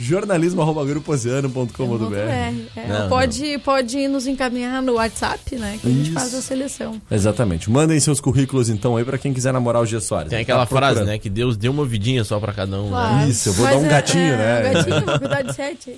jornalismo 0.00 0.62
arroba 0.62 0.84
grupoceano.com.br. 0.84 1.72
Ponto 1.76 2.06
BR. 2.06 2.16
É, 2.16 2.54
Não, 2.88 3.08
pode, 3.08 3.58
pode 3.58 4.06
nos 4.08 4.26
encaminhar 4.26 4.80
no 4.80 4.94
WhatsApp, 4.94 5.56
né? 5.56 5.78
Que 5.80 5.86
a 5.88 5.90
gente 5.90 6.02
Isso. 6.04 6.12
faz 6.12 6.34
a 6.34 6.40
seleção. 6.42 7.00
Exatamente. 7.10 7.70
Mandem 7.70 7.98
seus 8.00 8.20
currículos 8.20 8.68
então 8.68 8.96
aí 8.96 9.04
pra 9.04 9.18
quem 9.18 9.32
quiser 9.34 9.52
namorar 9.52 9.82
o 9.82 9.86
G 9.86 10.00
Soares. 10.00 10.30
Tem 10.30 10.40
aquela 10.40 10.66
Tá 10.66 10.66
frase, 10.66 11.02
né? 11.04 11.18
Que 11.18 11.28
Deus 11.28 11.56
deu 11.56 11.72
uma 11.72 11.84
vidinha 11.84 12.22
só 12.24 12.38
pra 12.38 12.52
cada 12.52 12.76
um, 12.78 12.84
né? 12.84 12.88
Claro. 12.90 13.28
Isso, 13.28 13.48
eu 13.48 13.52
vou 13.54 13.64
Mas 13.66 13.74
dar 13.74 13.80
um 13.80 13.86
é- 13.86 13.88
gatinho, 13.88 14.34
é, 14.34 14.36
né? 14.36 14.70
Um 14.70 14.72
gatinho, 14.74 15.00
vou 15.06 15.18
cuidar 15.18 15.42
de 15.42 15.54
sete. 15.54 15.96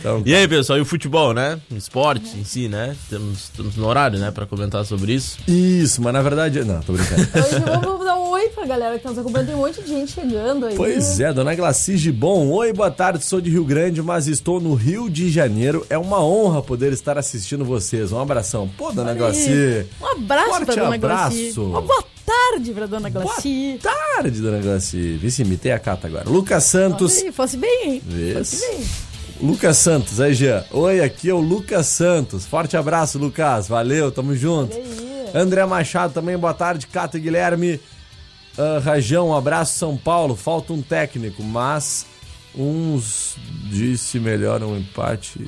Então, 0.00 0.22
E 0.26 0.34
aí, 0.34 0.48
pessoal, 0.48 0.78
e 0.78 0.82
o 0.82 0.84
futebol, 0.86 1.32
né? 1.32 1.60
O 1.70 1.76
esporte 1.76 2.36
em 2.36 2.44
si, 2.44 2.68
né? 2.68 2.96
Temos, 3.08 3.44
estamos 3.44 3.76
no 3.76 3.86
horário, 3.86 4.18
né? 4.18 4.30
Pra 4.30 4.44
comentar 4.46 4.84
sobre 4.84 5.12
isso. 5.14 5.38
Isso, 5.46 6.02
mas 6.02 6.12
na 6.12 6.22
verdade. 6.22 6.64
Não, 6.64 6.80
tô 6.80 6.92
brincando. 6.94 7.22
Hoje 7.22 7.60
vamos 7.82 8.04
dar 8.04 8.16
um 8.16 8.29
oi 8.40 8.48
pra 8.50 8.64
galera 8.66 8.96
que 8.96 9.02
tá 9.02 9.10
nos 9.10 9.18
acompanhando. 9.18 9.46
Tem 9.48 9.54
um 9.54 9.58
monte 9.58 9.82
de 9.82 9.88
gente 9.88 10.12
chegando 10.12 10.66
aí. 10.66 10.74
Pois 10.74 11.20
é, 11.20 11.32
dona 11.32 11.54
Glaci 11.54 11.96
Gibon. 11.96 12.48
Oi, 12.50 12.72
boa 12.72 12.90
tarde, 12.90 13.24
sou 13.24 13.40
de 13.40 13.50
Rio 13.50 13.64
Grande, 13.64 14.02
mas 14.02 14.26
estou 14.26 14.60
no 14.60 14.74
Rio 14.74 15.10
de 15.10 15.30
Janeiro. 15.30 15.84
É 15.90 15.98
uma 15.98 16.24
honra 16.24 16.62
poder 16.62 16.92
estar 16.92 17.18
assistindo 17.18 17.64
vocês. 17.64 18.12
Um 18.12 18.18
abração. 18.18 18.68
Pô, 18.78 18.90
dona 18.92 19.10
Olha 19.10 19.18
Glaci. 19.18 19.48
aí. 19.50 19.86
Um 20.00 20.06
abraço 20.06 20.48
Forte 20.50 20.64
pra 20.66 20.74
dona 20.74 20.94
abraço. 20.94 21.62
Uma 21.62 21.82
boa 21.82 22.04
tarde 22.24 22.72
pra 22.72 22.86
dona 22.86 23.10
Boa 23.10 23.24
Glaci. 23.24 23.78
tarde, 23.82 24.40
dona 24.40 24.58
Glaci. 24.58 25.30
Se 25.30 25.42
imitei 25.42 25.72
a 25.72 25.78
Cata 25.78 26.06
agora. 26.06 26.28
Lucas 26.28 26.64
Santos. 26.64 27.18
Aí, 27.18 27.30
Fosse 27.32 27.56
bem, 27.56 27.82
hein? 27.84 28.02
Vê 28.06 28.34
Fosse 28.34 28.56
se- 28.56 28.66
bem. 28.68 28.80
Lucas 29.42 29.76
Santos, 29.78 30.20
aí, 30.20 30.34
Jean. 30.34 30.64
Oi, 30.70 31.00
aqui 31.00 31.30
é 31.30 31.34
o 31.34 31.40
Lucas 31.40 31.86
Santos. 31.86 32.44
Forte 32.44 32.76
abraço, 32.76 33.18
Lucas. 33.18 33.68
Valeu, 33.68 34.10
tamo 34.12 34.34
junto. 34.34 34.76
André 35.34 35.64
Machado 35.64 36.12
também, 36.12 36.36
boa 36.36 36.52
tarde. 36.52 36.86
Cata 36.86 37.16
e 37.16 37.20
Guilherme. 37.20 37.80
Ah, 38.58 38.80
Rajão, 38.82 39.28
um 39.28 39.34
abraço, 39.34 39.78
São 39.78 39.96
Paulo. 39.96 40.34
Falta 40.36 40.72
um 40.72 40.82
técnico, 40.82 41.42
mas 41.42 42.06
uns 42.54 43.36
disse 43.70 44.18
melhor 44.18 44.62
um 44.62 44.76
empate. 44.76 45.46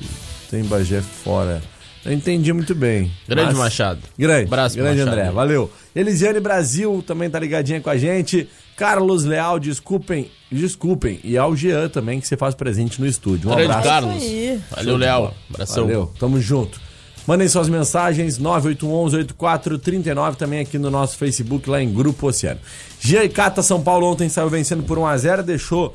Tem 0.49 0.63
Bagé 0.63 1.01
fora. 1.01 1.61
Não 2.05 2.11
entendi 2.11 2.51
muito 2.51 2.75
bem. 2.75 3.11
Grande 3.27 3.49
mas- 3.51 3.57
Machado. 3.57 4.01
Grande, 4.17 4.45
Abraço, 4.47 4.75
grande 4.75 4.99
Machado. 4.99 5.17
André, 5.19 5.31
valeu. 5.31 5.71
Elisiane 5.95 6.39
Brasil 6.39 7.03
também 7.05 7.29
tá 7.29 7.39
ligadinha 7.39 7.79
com 7.79 7.89
a 7.89 7.97
gente. 7.97 8.49
Carlos 8.75 9.23
Leal, 9.23 9.57
desculpem, 9.59 10.29
desculpem. 10.51 11.19
E 11.23 11.37
ao 11.37 11.55
Jean 11.55 11.87
também, 11.87 12.19
que 12.19 12.27
você 12.27 12.35
faz 12.35 12.55
presente 12.55 12.99
no 12.99 13.07
estúdio. 13.07 13.49
Um 13.51 13.55
Grande 13.55 13.71
abraço. 13.71 13.87
Carlos. 13.87 14.23
Valeu, 14.71 14.97
Léo. 14.97 15.31
Abração. 15.49 15.83
Valeu, 15.85 16.11
tamo 16.19 16.41
junto. 16.41 16.81
Mandem 17.25 17.47
suas 17.47 17.69
mensagens, 17.69 18.37
9811-8439, 18.39 20.35
também 20.35 20.59
aqui 20.59 20.77
no 20.77 20.89
nosso 20.91 21.17
Facebook, 21.17 21.69
lá 21.69 21.81
em 21.81 21.91
Grupo 21.93 22.27
Oceano. 22.27 22.59
Gia 22.99 23.23
e 23.23 23.29
Cata, 23.29 23.61
São 23.61 23.81
Paulo 23.81 24.07
ontem 24.07 24.27
saiu 24.29 24.49
vencendo 24.49 24.83
por 24.83 24.97
1x0, 24.97 25.41
deixou 25.41 25.93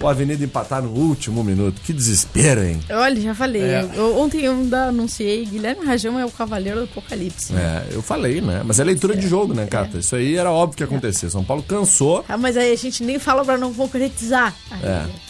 o 0.00 0.06
Avenida 0.06 0.44
empatar 0.44 0.80
no 0.80 0.90
último 0.90 1.42
minuto. 1.42 1.80
Que 1.84 1.92
desespero, 1.92 2.62
hein? 2.64 2.78
Olha, 2.90 3.20
já 3.20 3.34
falei. 3.34 3.62
É. 3.62 3.88
Eu- 3.94 4.16
ontem 4.20 4.42
eu 4.42 4.52
ainda 4.52 4.84
anunciei, 4.90 5.44
Guilherme 5.44 5.84
Rajão 5.84 6.16
é 6.20 6.24
o 6.24 6.30
cavaleiro 6.30 6.78
do 6.80 6.84
apocalipse. 6.84 7.52
É, 7.56 7.84
eu 7.90 8.00
falei, 8.00 8.40
né? 8.40 8.62
Mas 8.64 8.78
é 8.78 8.84
leitura 8.84 9.16
de 9.16 9.26
jogo, 9.26 9.52
né, 9.54 9.66
Cata? 9.66 9.98
Isso 9.98 10.14
aí 10.14 10.36
era 10.36 10.52
óbvio 10.52 10.76
que 10.76 10.82
ia 10.84 10.86
acontecer. 10.86 11.28
São 11.30 11.42
Paulo 11.42 11.64
cansou. 11.64 12.24
Ah, 12.28 12.36
mas 12.38 12.56
aí 12.56 12.72
a 12.72 12.76
gente 12.76 13.02
nem 13.02 13.18
fala 13.18 13.44
pra 13.44 13.58
não 13.58 13.74
concretizar. 13.74 14.54
Aí, 14.70 14.80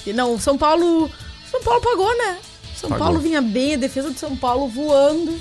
É. 0.08 0.12
não, 0.12 0.38
São 0.38 0.58
Paulo. 0.58 1.10
São 1.50 1.62
Paulo 1.62 1.80
pagou, 1.80 2.18
né? 2.18 2.36
São 2.78 2.90
Pagou. 2.90 3.06
Paulo 3.06 3.20
vinha 3.20 3.42
bem, 3.42 3.74
a 3.74 3.76
defesa 3.78 4.10
de 4.10 4.18
São 4.18 4.36
Paulo 4.36 4.68
voando. 4.68 5.34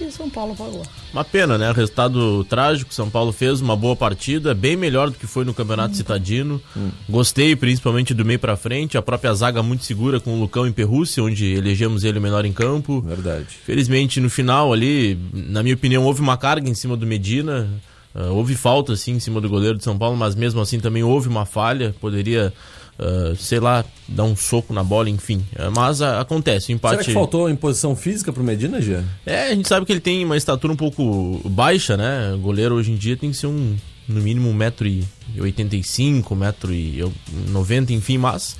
E 0.00 0.04
o 0.04 0.10
São 0.10 0.28
Paulo 0.28 0.56
pagou. 0.56 0.82
Uma 1.12 1.22
pena, 1.22 1.58
né? 1.58 1.70
Resultado 1.70 2.42
trágico. 2.44 2.92
São 2.92 3.10
Paulo 3.10 3.30
fez 3.30 3.60
uma 3.60 3.76
boa 3.76 3.94
partida, 3.94 4.54
bem 4.54 4.74
melhor 4.74 5.10
do 5.10 5.18
que 5.18 5.26
foi 5.26 5.44
no 5.44 5.52
Campeonato 5.52 5.94
Citadino. 5.94 6.60
Gostei 7.08 7.54
principalmente 7.54 8.14
do 8.14 8.24
meio 8.24 8.38
pra 8.38 8.56
frente. 8.56 8.96
A 8.96 9.02
própria 9.02 9.32
zaga 9.34 9.62
muito 9.62 9.84
segura 9.84 10.18
com 10.18 10.34
o 10.34 10.40
Lucão 10.40 10.66
e 10.66 10.72
Perrucci, 10.72 11.20
onde 11.20 11.52
elegemos 11.52 12.04
ele 12.04 12.18
o 12.18 12.22
menor 12.22 12.44
em 12.44 12.52
campo. 12.52 13.02
Verdade. 13.02 13.48
Felizmente, 13.64 14.18
no 14.18 14.30
final 14.30 14.72
ali, 14.72 15.16
na 15.32 15.62
minha 15.62 15.74
opinião, 15.74 16.04
houve 16.04 16.20
uma 16.20 16.38
carga 16.38 16.68
em 16.68 16.74
cima 16.74 16.96
do 16.96 17.06
Medina. 17.06 17.68
Ah, 18.14 18.30
houve 18.30 18.54
falta, 18.54 18.96
sim, 18.96 19.12
em 19.12 19.20
cima 19.20 19.40
do 19.40 19.48
goleiro 19.48 19.78
de 19.78 19.84
São 19.84 19.96
Paulo, 19.96 20.16
mas 20.16 20.34
mesmo 20.34 20.60
assim 20.60 20.80
também 20.80 21.02
houve 21.02 21.28
uma 21.28 21.46
falha. 21.46 21.94
Poderia, 22.00 22.52
ah, 22.98 23.34
sei 23.36 23.58
lá, 23.58 23.84
dar 24.06 24.24
um 24.24 24.36
soco 24.36 24.72
na 24.72 24.84
bola, 24.84 25.08
enfim. 25.08 25.44
Ah, 25.58 25.70
mas 25.70 26.02
ah, 26.02 26.20
acontece, 26.20 26.72
empate... 26.72 26.96
Será 26.96 27.04
que 27.04 27.12
faltou 27.12 27.48
em 27.48 27.56
posição 27.56 27.96
física 27.96 28.32
pro 28.32 28.44
Medina, 28.44 28.80
Gia? 28.80 29.04
É, 29.24 29.48
a 29.48 29.54
gente 29.54 29.68
sabe 29.68 29.86
que 29.86 29.92
ele 29.92 30.00
tem 30.00 30.24
uma 30.24 30.36
estatura 30.36 30.72
um 30.72 30.76
pouco 30.76 31.40
baixa, 31.48 31.96
né? 31.96 32.32
O 32.34 32.38
goleiro 32.38 32.74
hoje 32.74 32.92
em 32.92 32.96
dia 32.96 33.16
tem 33.16 33.30
que 33.30 33.36
ser 33.36 33.46
um, 33.46 33.76
no 34.06 34.20
mínimo, 34.20 34.52
1,85m, 34.52 36.22
1,90m, 36.22 37.90
enfim, 37.90 38.18
mas. 38.18 38.56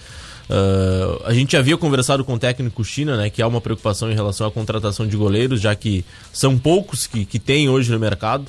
ah, 0.50 1.20
a 1.26 1.34
gente 1.34 1.56
havia 1.56 1.76
conversado 1.76 2.24
com 2.24 2.34
o 2.34 2.38
técnico 2.38 2.82
China, 2.84 3.16
né? 3.16 3.30
Que 3.30 3.42
há 3.42 3.46
uma 3.46 3.60
preocupação 3.60 4.10
em 4.10 4.14
relação 4.14 4.46
à 4.46 4.50
contratação 4.50 5.06
de 5.06 5.16
goleiros, 5.16 5.60
já 5.60 5.74
que 5.74 6.04
são 6.32 6.58
poucos 6.58 7.06
que, 7.06 7.24
que 7.24 7.38
tem 7.38 7.68
hoje 7.68 7.92
no 7.92 7.98
mercado. 7.98 8.46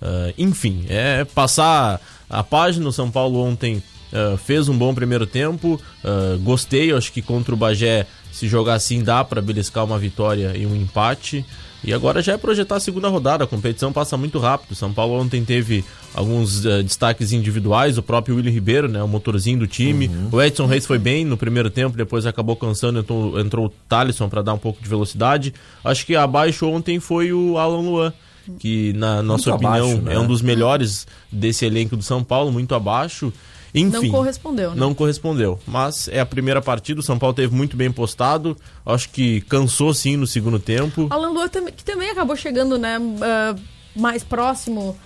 Ah, 0.00 0.32
enfim, 0.38 0.86
é 0.88 1.24
passar 1.24 2.00
a 2.28 2.42
página. 2.42 2.88
O 2.88 2.92
São 2.92 3.10
Paulo 3.10 3.40
ontem 3.40 3.82
ah, 4.12 4.36
fez 4.36 4.68
um 4.68 4.76
bom 4.76 4.94
primeiro 4.94 5.26
tempo. 5.26 5.80
ah, 6.04 6.36
gostei, 6.42 6.92
acho 6.92 7.12
que 7.12 7.22
contra 7.22 7.54
o 7.54 7.56
Bagé, 7.56 8.06
se 8.32 8.46
jogar 8.48 8.74
assim, 8.74 9.02
dá 9.02 9.24
para 9.24 9.40
beliscar 9.42 9.84
uma 9.84 9.98
vitória 9.98 10.52
e 10.56 10.66
um 10.66 10.74
empate. 10.74 11.44
E 11.84 11.92
agora 11.94 12.20
já 12.20 12.32
é 12.32 12.36
projetar 12.36 12.76
a 12.76 12.80
segunda 12.80 13.08
rodada. 13.08 13.44
A 13.44 13.46
competição 13.46 13.92
passa 13.92 14.16
muito 14.16 14.40
rápido. 14.40 14.74
São 14.74 14.92
Paulo 14.92 15.14
ontem 15.14 15.44
teve 15.44 15.84
alguns 16.12 16.66
ah, 16.66 16.82
destaques 16.82 17.32
individuais. 17.32 17.98
O 17.98 18.02
próprio 18.02 18.36
William 18.36 18.50
Ribeiro, 18.50 18.88
né, 18.88 19.02
o 19.02 19.08
motorzinho 19.08 19.60
do 19.60 19.66
time. 19.66 20.10
O 20.32 20.42
Edson 20.42 20.66
Reis 20.66 20.86
foi 20.86 20.98
bem 20.98 21.24
no 21.24 21.36
primeiro 21.36 21.70
tempo, 21.70 21.96
depois 21.96 22.26
acabou 22.26 22.56
cansando. 22.56 22.98
Entrou, 22.98 23.38
entrou 23.38 23.66
o 23.66 23.72
Thalisson 23.88 24.28
para 24.28 24.42
dar 24.42 24.54
um 24.54 24.58
pouco 24.58 24.82
de 24.82 24.88
velocidade. 24.88 25.54
Acho 25.84 26.04
que 26.04 26.16
abaixo 26.16 26.66
ontem 26.66 26.98
foi 26.98 27.32
o 27.32 27.56
Alan 27.58 27.80
Luan 27.80 28.12
que 28.58 28.92
na 28.94 29.22
nossa 29.22 29.50
Muito 29.50 29.66
opinião 29.66 29.90
abaixo, 29.90 30.02
né? 30.02 30.14
é 30.14 30.18
um 30.18 30.26
dos 30.26 30.40
melhores 30.40 31.06
desse 31.30 31.66
elenco 31.66 31.96
do 31.96 32.02
São 32.02 32.24
Paulo, 32.24 32.50
muito 32.50 32.74
abaixo. 32.74 33.32
Enfim, 33.74 33.90
Não 33.90 34.08
correspondeu, 34.10 34.70
né? 34.70 34.76
não 34.76 34.94
correspondeu. 34.94 35.58
Mas 35.66 36.08
é 36.08 36.20
a 36.20 36.26
primeira 36.26 36.60
partida, 36.62 37.00
o 37.00 37.02
São 37.02 37.18
Paulo 37.18 37.34
teve 37.34 37.54
muito 37.54 37.76
bem 37.76 37.90
postado. 37.92 38.56
Acho 38.84 39.08
que 39.10 39.40
cansou 39.42 39.92
sim 39.92 40.16
no 40.16 40.26
segundo 40.26 40.58
tempo. 40.58 41.06
Alan 41.10 41.30
Lua 41.30 41.48
também, 41.48 41.72
que 41.74 41.84
também 41.84 42.10
acabou 42.10 42.34
chegando, 42.36 42.78
né, 42.78 42.96
ah, 43.20 43.54
mais 43.94 44.22
próximo 44.24 44.96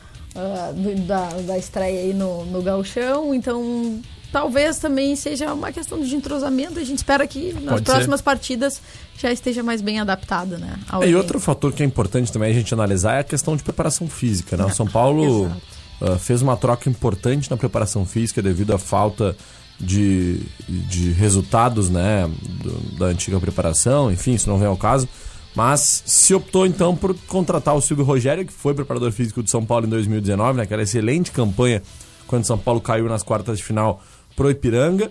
do- 0.75 1.03
da, 1.07 1.29
da 1.43 1.59
estreia 1.59 2.01
aí 2.01 2.15
no, 2.15 2.45
no 2.47 2.63
Gauchão, 2.63 3.35
então 3.35 4.01
talvez 4.33 4.79
também 4.79 5.15
seja 5.15 5.53
uma 5.53 5.71
questão 5.73 6.01
de 6.01 6.15
entrosamento. 6.15 6.79
A 6.79 6.85
gente 6.85 6.99
espera 6.99 7.27
que 7.27 7.53
nas 7.53 7.65
Pode 7.75 7.85
próximas 7.85 8.23
partidas 8.23 8.81
já 9.19 9.31
esteja 9.31 9.63
mais 9.63 9.83
bem 9.83 10.01
adaptado, 10.01 10.57
né? 10.57 10.79
É, 11.03 11.09
e 11.09 11.15
outro 11.15 11.39
fator 11.39 11.71
que 11.73 11.83
é 11.83 11.87
importante 11.87 12.33
também 12.33 12.51
a 12.51 12.55
gente 12.55 12.73
analisar 12.73 13.17
é 13.17 13.19
a 13.21 13.25
questão 13.25 13.55
de 13.57 13.63
preparação 13.63 14.09
física, 14.09 14.57
né? 14.57 14.65
O 14.65 14.71
São 14.75 14.87
Paulo 14.87 15.45
exato. 15.47 15.61
Ah, 16.03 16.19
fez 16.19 16.43
uma 16.43 16.57
troca 16.57 16.91
importante 16.91 17.51
na 17.51 17.57
preparação 17.57 18.05
física 18.05 18.43
devido 18.43 18.73
à 18.75 18.79
falta 18.79 19.37
de, 19.81 20.41
de 20.69 21.11
resultados, 21.13 21.89
né? 21.91 22.29
do- 22.63 22.99
da 22.99 23.07
antiga 23.07 23.39
preparação, 23.41 24.11
enfim, 24.13 24.35
isso 24.35 24.49
não 24.49 24.59
vem 24.59 24.69
ao 24.69 24.77
caso. 24.77 25.09
Mas 25.55 26.03
se 26.07 26.35
optou 26.35 26.67
então 26.67 26.97
por 26.97 27.15
contratar 27.27 27.75
o 27.77 27.81
Silvio 27.81 28.05
Rogério, 28.05 28.45
que 28.47 28.53
foi 28.53 28.73
preparador 28.75 29.13
físico 29.13 29.43
do 29.43 29.51
São 29.51 29.65
Paulo 29.65 29.87
em 29.87 29.91
2019, 29.91 30.57
naquela 30.57 30.83
excelente 30.83 31.31
campanha 31.31 31.83
quando 32.27 32.45
São 32.47 32.57
Paulo 32.57 32.81
caiu 32.81 33.07
nas 33.07 33.23
quartas 33.23 33.59
de 33.59 33.65
final 33.65 34.03
pro 34.35 34.51
Ipiranga. 34.51 35.11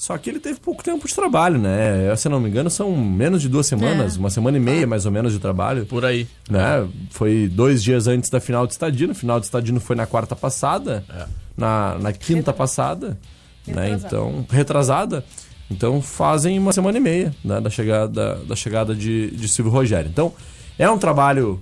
Só 0.00 0.16
que 0.16 0.30
ele 0.30 0.40
teve 0.40 0.58
pouco 0.58 0.82
tempo 0.82 1.06
de 1.06 1.14
trabalho, 1.14 1.58
né? 1.58 2.16
Se 2.16 2.26
eu 2.26 2.32
não 2.32 2.40
me 2.40 2.48
engano, 2.48 2.70
são 2.70 2.96
menos 2.96 3.42
de 3.42 3.50
duas 3.50 3.66
semanas, 3.66 4.16
É. 4.16 4.18
uma 4.18 4.30
semana 4.30 4.56
e 4.56 4.60
meia 4.60 4.86
mais 4.86 5.04
ou 5.04 5.12
menos 5.12 5.30
de 5.30 5.38
trabalho. 5.38 5.84
Por 5.84 6.06
aí. 6.06 6.26
Né? 6.48 6.88
Foi 7.10 7.46
dois 7.52 7.82
dias 7.82 8.06
antes 8.06 8.30
da 8.30 8.40
final 8.40 8.66
de 8.66 8.72
estadino. 8.72 9.12
O 9.12 9.14
final 9.14 9.38
de 9.38 9.44
estadino 9.44 9.78
foi 9.78 9.94
na 9.94 10.06
quarta 10.06 10.34
passada, 10.34 11.04
na, 11.54 11.98
na 11.98 12.12
quinta 12.14 12.50
passada, 12.50 13.18
né? 13.66 13.90
Retrasada. 13.90 14.06
Então, 14.06 14.46
retrasada. 14.48 15.24
Então 15.70 16.00
fazem 16.00 16.58
uma 16.58 16.72
semana 16.72 16.96
e 16.96 17.00
meia 17.02 17.34
né? 17.44 17.60
da 17.60 17.68
chegada, 17.68 18.36
da 18.36 18.56
chegada 18.56 18.94
de, 18.94 19.30
de 19.32 19.48
Silvio 19.48 19.70
Rogério. 19.70 20.08
Então, 20.08 20.32
é 20.78 20.88
um 20.88 20.96
trabalho 20.96 21.60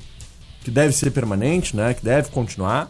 que 0.62 0.70
deve 0.70 0.92
ser 0.92 1.10
permanente, 1.10 1.76
né? 1.76 1.92
Que 1.92 2.04
deve 2.04 2.30
continuar. 2.30 2.88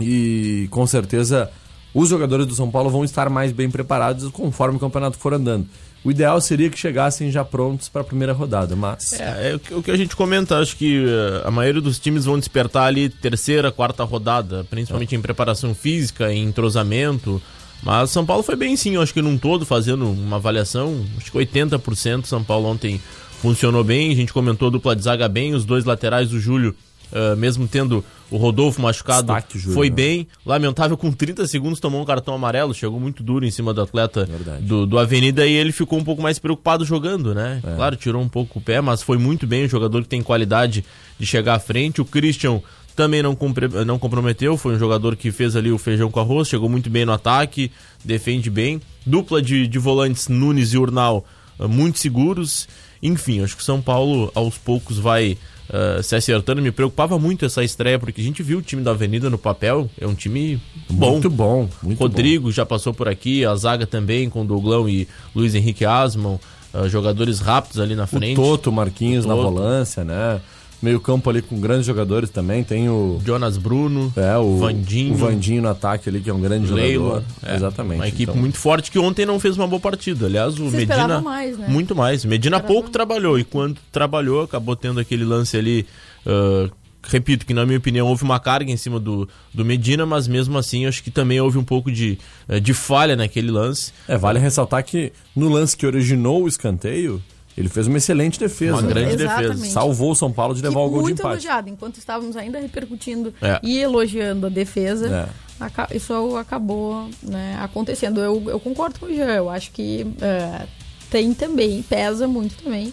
E 0.00 0.68
com 0.70 0.86
certeza 0.86 1.50
os 1.94 2.08
jogadores 2.08 2.46
do 2.46 2.54
São 2.54 2.70
Paulo 2.70 2.90
vão 2.90 3.04
estar 3.04 3.28
mais 3.30 3.52
bem 3.52 3.70
preparados 3.70 4.28
conforme 4.30 4.76
o 4.76 4.80
campeonato 4.80 5.16
for 5.18 5.32
andando. 5.34 5.66
O 6.04 6.10
ideal 6.12 6.40
seria 6.40 6.70
que 6.70 6.78
chegassem 6.78 7.28
já 7.30 7.44
prontos 7.44 7.88
para 7.88 8.02
a 8.02 8.04
primeira 8.04 8.32
rodada, 8.32 8.76
mas 8.76 9.14
É, 9.14 9.50
é 9.50 9.54
o 9.56 9.58
que- 9.58 9.90
o 9.90 9.94
a 9.94 9.96
gente 9.96 10.14
comenta, 10.14 10.58
acho 10.58 10.76
que 10.76 11.04
eh, 11.04 11.42
a 11.44 11.50
maioria 11.50 11.80
dos 11.82 11.98
times 11.98 12.24
vão 12.24 12.38
despertar 12.38 12.84
ali 12.86 13.08
terceira, 13.08 13.72
quarta 13.72 14.04
rodada, 14.04 14.64
principalmente 14.70 15.16
em 15.16 15.20
preparação 15.20 15.74
física, 15.74 16.32
em 16.32 16.44
entrosamento. 16.44 17.42
Mas 17.82 18.10
São 18.10 18.24
Paulo 18.24 18.42
foi 18.44 18.54
bem 18.56 18.76
sim, 18.76 18.96
acho 18.96 19.12
que 19.12 19.20
num 19.22 19.36
todo, 19.38 19.66
fazendo 19.66 20.08
uma 20.08 20.36
avaliação, 20.36 21.04
acho 21.16 21.30
que 21.32 21.38
80% 21.38 22.26
São 22.26 22.42
Paulo 22.44 22.68
ontem 22.68 23.00
funcionou 23.40 23.82
bem, 23.84 24.12
a 24.12 24.14
gente 24.16 24.32
comentou 24.32 24.68
a 24.68 24.70
dupla 24.70 24.94
de 24.96 25.02
zaga 25.02 25.28
bem, 25.28 25.54
os 25.54 25.64
dois 25.64 25.84
laterais 25.84 26.28
do 26.30 26.38
Júlio, 26.40 26.74
eh, 27.12 27.34
mesmo 27.36 27.66
tendo 27.68 28.04
o 28.30 28.36
Rodolfo 28.36 28.80
machucado, 28.80 29.32
Destaque, 29.32 29.58
Júlio, 29.58 29.74
foi 29.74 29.88
né? 29.88 29.96
bem. 29.96 30.28
Lamentável, 30.44 30.96
com 30.96 31.10
30 31.10 31.46
segundos 31.46 31.80
tomou 31.80 32.00
um 32.00 32.04
cartão 32.04 32.34
amarelo, 32.34 32.74
chegou 32.74 33.00
muito 33.00 33.22
duro 33.22 33.44
em 33.44 33.50
cima 33.50 33.72
do 33.72 33.80
atleta 33.80 34.28
do, 34.60 34.86
do 34.86 34.98
Avenida 34.98 35.46
e 35.46 35.52
ele 35.52 35.72
ficou 35.72 35.98
um 35.98 36.04
pouco 36.04 36.22
mais 36.22 36.38
preocupado 36.38 36.84
jogando, 36.84 37.34
né? 37.34 37.60
É. 37.64 37.74
Claro, 37.74 37.96
tirou 37.96 38.22
um 38.22 38.28
pouco 38.28 38.58
o 38.58 38.62
pé, 38.62 38.80
mas 38.80 39.02
foi 39.02 39.18
muito 39.18 39.46
bem. 39.46 39.64
Um 39.64 39.68
jogador 39.68 40.02
que 40.02 40.08
tem 40.08 40.22
qualidade 40.22 40.84
de 41.18 41.26
chegar 41.26 41.54
à 41.54 41.58
frente. 41.58 42.00
O 42.00 42.04
Christian 42.04 42.60
também 42.94 43.22
não, 43.22 43.34
compre- 43.36 43.68
não 43.84 43.98
comprometeu, 43.98 44.56
foi 44.56 44.74
um 44.74 44.78
jogador 44.78 45.14
que 45.14 45.30
fez 45.30 45.54
ali 45.54 45.70
o 45.70 45.78
feijão 45.78 46.10
com 46.10 46.18
arroz, 46.18 46.48
chegou 46.48 46.68
muito 46.68 46.90
bem 46.90 47.04
no 47.06 47.12
ataque, 47.12 47.70
defende 48.04 48.50
bem. 48.50 48.80
Dupla 49.06 49.40
de, 49.40 49.68
de 49.68 49.78
volantes 49.78 50.26
Nunes 50.26 50.72
e 50.72 50.78
Urnal 50.78 51.24
ah, 51.58 51.68
muito 51.68 51.98
seguros. 51.98 52.68
Enfim, 53.00 53.40
acho 53.42 53.56
que 53.56 53.62
o 53.62 53.64
São 53.64 53.80
Paulo 53.80 54.32
aos 54.34 54.58
poucos 54.58 54.98
vai 54.98 55.38
ah, 55.70 56.02
se 56.02 56.16
acertando. 56.16 56.62
Me 56.62 56.70
preocupava 56.72 57.18
muito 57.18 57.44
essa 57.44 57.62
estreia, 57.62 57.98
porque 57.98 58.20
a 58.20 58.24
gente 58.24 58.42
viu 58.42 58.58
o 58.58 58.62
time 58.62 58.82
da 58.82 58.90
Avenida 58.92 59.28
no 59.28 59.38
papel, 59.38 59.88
é 60.00 60.06
um 60.06 60.14
time 60.14 60.60
bom. 60.90 61.12
muito 61.12 61.30
bom. 61.30 61.68
Muito 61.82 61.98
Rodrigo 61.98 62.50
já 62.50 62.64
passou 62.64 62.94
por 62.94 63.08
aqui, 63.08 63.44
a 63.44 63.54
zaga 63.54 63.86
também 63.86 64.28
com 64.30 64.44
Douglão 64.44 64.88
e 64.88 65.06
Luiz 65.34 65.54
Henrique 65.54 65.84
Asman, 65.84 66.38
ah, 66.72 66.88
jogadores 66.88 67.40
rápidos 67.40 67.80
ali 67.80 67.94
na 67.94 68.04
bom. 68.06 68.16
O 68.16 68.20
frente. 68.20 68.36
Toto, 68.36 68.72
Marquinhos 68.72 69.24
O 69.24 69.28
na 69.28 69.34
Toto. 69.34 69.50
volância, 69.50 70.04
né? 70.04 70.40
Meio 70.80 71.00
campo 71.00 71.28
ali 71.28 71.42
com 71.42 71.58
grandes 71.60 71.86
jogadores 71.86 72.30
também. 72.30 72.62
Tem 72.62 72.88
o. 72.88 73.20
Jonas 73.24 73.56
Bruno, 73.56 74.12
É, 74.16 74.36
o 74.38 74.58
Vandinho, 74.58 75.14
o 75.14 75.16
Vandinho 75.16 75.62
no 75.62 75.68
ataque 75.68 76.08
ali, 76.08 76.20
que 76.20 76.30
é 76.30 76.34
um 76.34 76.40
grande 76.40 76.72
Leila. 76.72 77.04
jogador. 77.04 77.24
É, 77.42 77.56
Exatamente. 77.56 77.96
Uma 77.98 78.08
equipe 78.08 78.22
Então, 78.30 78.36
muito 78.36 78.58
forte 78.58 78.90
que 78.90 78.98
ontem 78.98 79.26
não 79.26 79.40
fez 79.40 79.56
uma 79.56 79.66
boa 79.66 79.80
partida. 79.80 80.26
Aliás, 80.26 80.58
o 80.58 80.70
Você 80.70 80.76
Medina. 80.78 81.20
mais, 81.20 81.58
né? 81.58 81.66
Muito 81.68 81.96
mais. 81.96 82.24
Medina 82.24 82.58
Esperava 82.58 82.74
pouco 82.74 82.90
trabalhou 82.90 83.38
e 83.38 83.44
quando 83.44 83.78
trabalhou, 83.90 84.42
acabou 84.42 84.76
tendo 84.76 85.00
aquele 85.00 85.24
lance 85.24 85.56
ali. 85.56 85.84
ah, 86.24 86.70
repito 87.02 87.46
que, 87.46 87.54
na 87.54 87.64
minha 87.64 87.78
opinião, 87.78 88.06
houve 88.06 88.22
uma 88.22 88.38
carga 88.38 88.70
em 88.70 88.76
cima 88.76 89.00
do, 89.00 89.28
do 89.52 89.64
Medina, 89.64 90.04
mas 90.04 90.28
mesmo 90.28 90.58
assim, 90.58 90.86
acho 90.86 91.02
que 91.02 91.10
também 91.10 91.40
houve 91.40 91.56
um 91.58 91.64
pouco 91.64 91.90
de, 91.90 92.18
eh, 92.48 92.60
de 92.60 92.74
falha 92.74 93.16
naquele 93.16 93.50
lance. 93.50 93.92
É, 94.06 94.16
vale 94.16 94.38
ressaltar 94.38 94.84
que 94.84 95.12
no 95.34 95.48
lance 95.48 95.76
que 95.76 95.86
originou 95.86 96.42
o 96.42 96.48
escanteio, 96.48 97.22
ele 97.58 97.68
fez 97.68 97.86
uma 97.86 97.98
excelente 97.98 98.38
defesa. 98.38 98.74
Uma 98.74 98.82
grande 98.82 99.22
Exatamente. 99.22 99.48
defesa. 99.56 99.72
Salvou 99.72 100.12
o 100.12 100.14
São 100.14 100.30
Paulo 100.32 100.54
de 100.54 100.60
Que 100.62 100.68
levar 100.68 100.80
o 100.80 100.88
gol 100.88 100.98
de 100.98 101.02
muito 101.04 101.18
empate. 101.20 101.32
elogiado, 101.34 101.68
enquanto 101.68 101.96
estávamos 101.98 102.36
ainda 102.36 102.58
repercutindo 102.60 103.34
É. 103.42 103.58
e 103.62 103.78
elogiando 103.78 104.46
a 104.46 104.48
defesa, 104.48 105.30
É. 105.60 105.96
isso 105.96 106.36
acabou 106.36 107.08
né, 107.22 107.58
acontecendo. 107.60 108.20
Eu, 108.20 108.42
eu 108.46 108.60
concordo 108.60 108.98
com 109.00 109.06
o 109.06 109.14
Jean, 109.14 109.26
eu 109.34 109.50
acho 109.50 109.70
que 109.72 110.06
é, 110.20 110.66
tem 111.10 111.34
também, 111.34 111.82
pesa 111.82 112.28
muito 112.28 112.62
também 112.62 112.92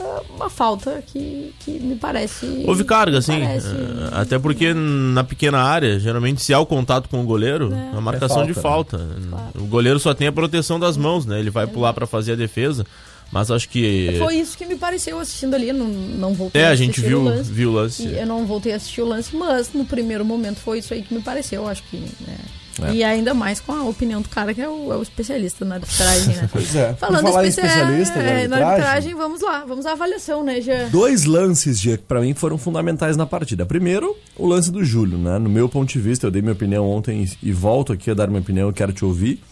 é 0.00 0.20
uma 0.36 0.48
falta 0.48 1.02
que, 1.04 1.52
que 1.58 1.72
me 1.80 1.96
parece. 1.96 2.62
Houve 2.68 2.84
carga, 2.84 3.18
assim. 3.18 3.40
parece- 3.40 3.66
eh, 3.66 4.08
Até 4.12 4.38
porque 4.38 4.72
na 4.72 5.24
pequena 5.24 5.58
área, 5.58 5.98
geralmente, 5.98 6.40
se 6.40 6.54
há 6.54 6.60
o 6.60 6.66
contato 6.66 7.08
com 7.08 7.20
o 7.20 7.24
goleiro, 7.24 7.72
a 7.96 8.00
marcação 8.00 8.42
É 8.44 8.46
de 8.46 8.54
falta, 8.54 8.96
falta. 9.28 9.58
O 9.58 9.64
goleiro 9.66 9.98
só 9.98 10.14
tem 10.14 10.28
a 10.28 10.32
proteção 10.32 10.78
das 10.78 10.96
mãos, 10.96 11.26
né? 11.26 11.40
Ele 11.40 11.50
vai 11.50 11.66
pular 11.66 11.92
pra 11.92 12.06
fazer 12.06 12.34
a 12.34 12.36
defesa. 12.36 12.86
Mas 13.30 13.50
acho 13.50 13.68
que. 13.68 14.14
Foi 14.18 14.36
isso 14.36 14.56
que 14.56 14.64
me 14.64 14.76
pareceu 14.76 15.18
assistindo 15.18 15.54
ali. 15.54 15.72
Não, 15.72 15.86
não 15.86 16.32
voltei 16.34 16.62
É, 16.62 16.66
a 16.66 16.68
assistir 16.68 16.84
gente 16.86 17.00
o 17.00 17.04
viu, 17.04 17.22
lance. 17.24 17.52
viu 17.52 17.70
o 17.70 17.72
lance. 17.74 18.06
Eu 18.06 18.26
não 18.26 18.46
voltei 18.46 18.72
a 18.72 18.76
assistir 18.76 19.02
o 19.02 19.06
lance, 19.06 19.36
mas 19.36 19.70
no 19.74 19.84
primeiro 19.84 20.24
momento 20.24 20.58
foi 20.60 20.78
isso 20.78 20.94
aí 20.94 21.02
que 21.02 21.12
me 21.14 21.20
pareceu, 21.20 21.68
acho 21.68 21.82
que. 21.84 21.98
né? 21.98 22.36
É. 22.80 22.92
E 22.92 23.02
ainda 23.02 23.34
mais 23.34 23.58
com 23.60 23.72
a 23.72 23.82
opinião 23.82 24.22
do 24.22 24.28
cara 24.28 24.54
que 24.54 24.62
é 24.62 24.68
o, 24.68 24.92
é 24.92 24.96
o 24.96 25.02
especialista 25.02 25.64
na 25.64 25.74
arbitragem, 25.74 26.36
né? 26.36 26.48
Pois 26.52 26.76
é. 26.76 26.94
Falando 26.94 27.22
falar 27.24 27.44
em 27.44 27.48
especia- 27.48 27.70
especialista 27.72 28.18
é, 28.20 28.46
na 28.46 28.56
arbitragem, 28.64 29.14
vamos 29.16 29.40
lá, 29.40 29.64
vamos 29.66 29.84
à 29.84 29.92
avaliação, 29.92 30.44
né, 30.44 30.60
Jean? 30.60 30.88
Dois 30.88 31.24
lances, 31.24 31.80
Gia, 31.80 31.96
que 31.98 32.04
pra 32.04 32.20
mim 32.20 32.34
foram 32.34 32.56
fundamentais 32.56 33.16
na 33.16 33.26
partida. 33.26 33.66
Primeiro, 33.66 34.16
o 34.36 34.46
lance 34.46 34.70
do 34.70 34.84
Júlio, 34.84 35.18
né? 35.18 35.40
No 35.40 35.50
meu 35.50 35.68
ponto 35.68 35.92
de 35.92 35.98
vista, 35.98 36.28
eu 36.28 36.30
dei 36.30 36.40
minha 36.40 36.52
opinião 36.54 36.88
ontem 36.88 37.24
e- 37.42 37.48
e 37.48 37.52
volto 37.52 37.92
aqui 37.92 38.12
a 38.12 38.14
dar 38.14 38.28
minha 38.28 38.40
opinião, 38.40 38.68
eu 38.68 38.72
quero 38.72 38.92
te 38.92 39.04
ouvir. 39.04 39.42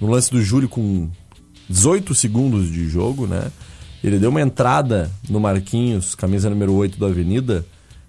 No 0.00 0.10
lance 0.10 0.28
do 0.28 0.42
Júlio 0.42 0.68
com 0.68 1.08
18 1.68 2.14
segundos 2.14 2.70
de 2.70 2.88
jogo, 2.88 3.26
né? 3.26 3.50
Ele 4.02 4.18
deu 4.18 4.30
uma 4.30 4.40
entrada 4.40 5.10
no 5.28 5.40
Marquinhos, 5.40 6.14
camisa 6.14 6.50
número 6.50 6.74
8 6.74 6.98
da 6.98 7.06
Avenida, 7.06 7.64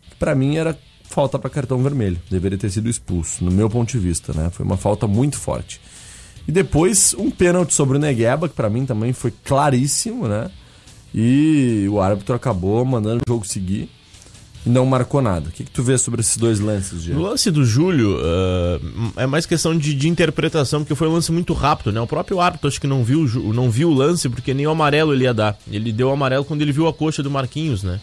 que 0.09 0.15
pra 0.17 0.35
mim 0.35 0.57
era 0.57 0.77
falta 1.03 1.39
pra 1.39 1.49
cartão 1.49 1.81
vermelho. 1.81 2.19
Deveria 2.29 2.57
ter 2.57 2.69
sido 2.69 2.89
expulso, 2.89 3.43
no 3.43 3.51
meu 3.51 3.69
ponto 3.69 3.91
de 3.91 3.99
vista, 3.99 4.33
né? 4.33 4.49
Foi 4.51 4.65
uma 4.65 4.75
falta 4.75 5.07
muito 5.07 5.37
forte. 5.37 5.79
E 6.47 6.51
depois, 6.51 7.15
um 7.17 7.31
pênalti 7.31 7.73
sobre 7.73 7.97
o 7.97 7.99
Negueba, 7.99 8.49
que 8.49 8.55
pra 8.55 8.69
mim 8.69 8.85
também 8.85 9.13
foi 9.13 9.31
claríssimo, 9.43 10.27
né? 10.27 10.51
E 11.13 11.87
o 11.89 12.01
árbitro 12.01 12.35
acabou 12.35 12.83
mandando 12.83 13.23
o 13.25 13.29
jogo 13.31 13.47
seguir 13.47 13.89
não 14.65 14.85
marcou 14.85 15.21
nada. 15.21 15.49
O 15.49 15.51
que, 15.51 15.63
que 15.63 15.71
tu 15.71 15.83
vê 15.83 15.97
sobre 15.97 16.21
esses 16.21 16.37
dois 16.37 16.59
lances, 16.59 17.03
Gia? 17.03 17.13
No 17.13 17.21
lance 17.21 17.51
do 17.51 17.63
Júlio, 17.63 18.17
ah, 18.21 18.79
é 19.17 19.27
mais 19.27 19.45
questão 19.45 19.77
de, 19.77 19.93
de 19.93 20.09
interpretação, 20.09 20.81
porque 20.81 20.95
foi 20.95 21.07
um 21.07 21.13
lance 21.13 21.31
muito 21.31 21.53
rápido, 21.53 21.91
né? 21.91 22.01
O 22.01 22.07
próprio 22.07 22.39
árbitro 22.39 22.67
acho 22.67 22.81
que 22.81 22.87
não 22.87 23.03
viu, 23.03 23.21
o 23.21 23.53
não 23.53 23.69
viu 23.69 23.89
o 23.89 23.93
lance, 23.93 24.27
porque 24.27 24.53
nem 24.53 24.65
o 24.65 24.71
amarelo 24.71 25.13
ele 25.13 25.23
ia 25.23 25.33
dar. 25.33 25.57
Ele 25.69 25.91
deu 25.91 26.09
o 26.09 26.11
amarelo 26.11 26.43
quando 26.43 26.61
ele 26.61 26.71
viu 26.71 26.87
a 26.87 26.93
coxa 26.93 27.21
do 27.21 27.29
Marquinhos, 27.29 27.83
né? 27.83 27.99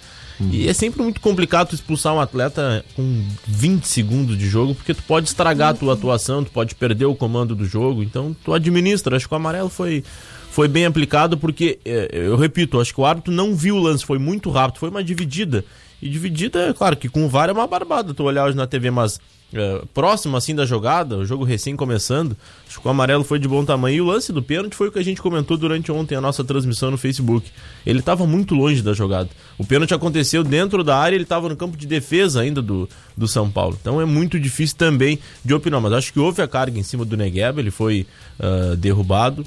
E 0.51 0.69
é 0.69 0.73
sempre 0.73 1.03
muito 1.03 1.21
complicado 1.21 1.69
tu 1.69 1.75
expulsar 1.75 2.15
um 2.15 2.21
atleta 2.21 2.85
com 2.97 3.25
20 3.47 3.85
segundos 3.85 4.37
de 4.37 4.49
jogo, 4.49 4.75
porque 4.75 4.95
tu 4.95 5.03
pode 5.03 5.29
estragar 5.29 5.71
a 5.71 5.75
tua 5.75 5.95
atuação, 5.95 6.43
tu 6.43 6.51
pode 6.51 6.75
perder 6.75 7.05
o 7.05 7.15
comando 7.15 7.55
do 7.55 7.65
jogo, 7.65 8.03
então 8.03 8.35
tu 8.45 8.53
administra. 8.53 9.17
Acho 9.17 9.29
que 9.29 9.35
o 9.35 9.37
amarelo 9.37 9.69
foi, 9.69 10.03
foi 10.51 10.69
bem 10.69 10.87
aplicado, 10.87 11.37
porque, 11.37 11.79
é, 11.85 12.09
eu 12.13 12.37
repito, 12.37 12.81
acho 12.81 12.93
que 12.95 13.01
o 13.01 13.05
árbitro 13.05 13.33
não 13.33 13.55
viu 13.55 13.77
o 13.77 13.81
lance, 13.81 14.05
foi 14.05 14.19
muito 14.19 14.51
rápido, 14.51 14.81
foi 14.81 14.89
uma 14.89 15.05
dividida. 15.05 15.65
E 16.03 16.09
dividida, 16.09 16.71
é 16.71 16.73
claro 16.73 16.97
que 16.97 17.09
com 17.09 17.25
o 17.25 17.29
VAR 17.29 17.49
é 17.49 17.53
uma 17.53 17.67
barbada 17.67 18.13
tu 18.13 18.25
olhar 18.25 18.47
hoje 18.47 18.57
na 18.57 18.67
TV, 18.67 18.91
mas 18.91 19.21
é, 19.55 19.83
próximo 19.95 20.37
assim 20.37 20.53
da 20.53 20.67
jogada, 20.67 21.19
o 21.19 21.25
jogo 21.25 21.45
recém 21.45 21.77
começando, 21.77 22.37
acho 22.67 22.81
que 22.81 22.89
o 22.89 22.91
amarelo 22.91 23.23
foi 23.23 23.39
de 23.39 23.47
bom 23.47 23.65
tamanho. 23.65 23.97
E 23.97 24.01
o 24.01 24.07
lance 24.07 24.33
do 24.33 24.43
pênalti 24.43 24.75
foi 24.75 24.89
o 24.89 24.93
que 24.93 24.99
a 24.99 25.05
gente 25.05 25.23
comentou 25.23 25.57
durante 25.57 25.93
ontem 25.93 26.17
a 26.17 26.21
nossa 26.21 26.43
transmissão 26.43 26.91
no 26.91 26.99
Facebook. 26.99 27.49
Ele 27.87 28.01
estava 28.01 28.27
muito 28.27 28.53
longe 28.53 28.83
da 28.83 28.93
jogada. 28.93 29.29
O 29.57 29.65
pênalti 29.65 29.95
aconteceu 29.95 30.43
dentro 30.43 30.83
da 30.83 30.99
área, 30.99 31.15
ele 31.15 31.23
estava 31.23 31.49
no 31.49 31.57
campo 31.57 31.77
de 31.77 31.87
defesa 31.87 32.41
ainda 32.41 32.61
do, 32.61 32.89
do 33.17 33.29
São 33.29 33.49
Paulo. 33.49 33.79
Então 33.81 34.01
é 34.01 34.05
muito 34.05 34.41
difícil 34.41 34.77
também 34.77 35.21
de 35.45 35.55
opinar, 35.55 35.81
mas 35.81 35.93
acho 35.93 36.13
que 36.13 36.19
houve 36.19 36.43
a 36.43 36.49
carga 36.49 36.81
em 36.81 36.83
cima 36.83 37.05
do 37.05 37.17
Negueba, 37.17 37.61
ele 37.61 37.71
foi 37.71 38.09
ah, 38.41 38.75
derrubado. 38.77 39.47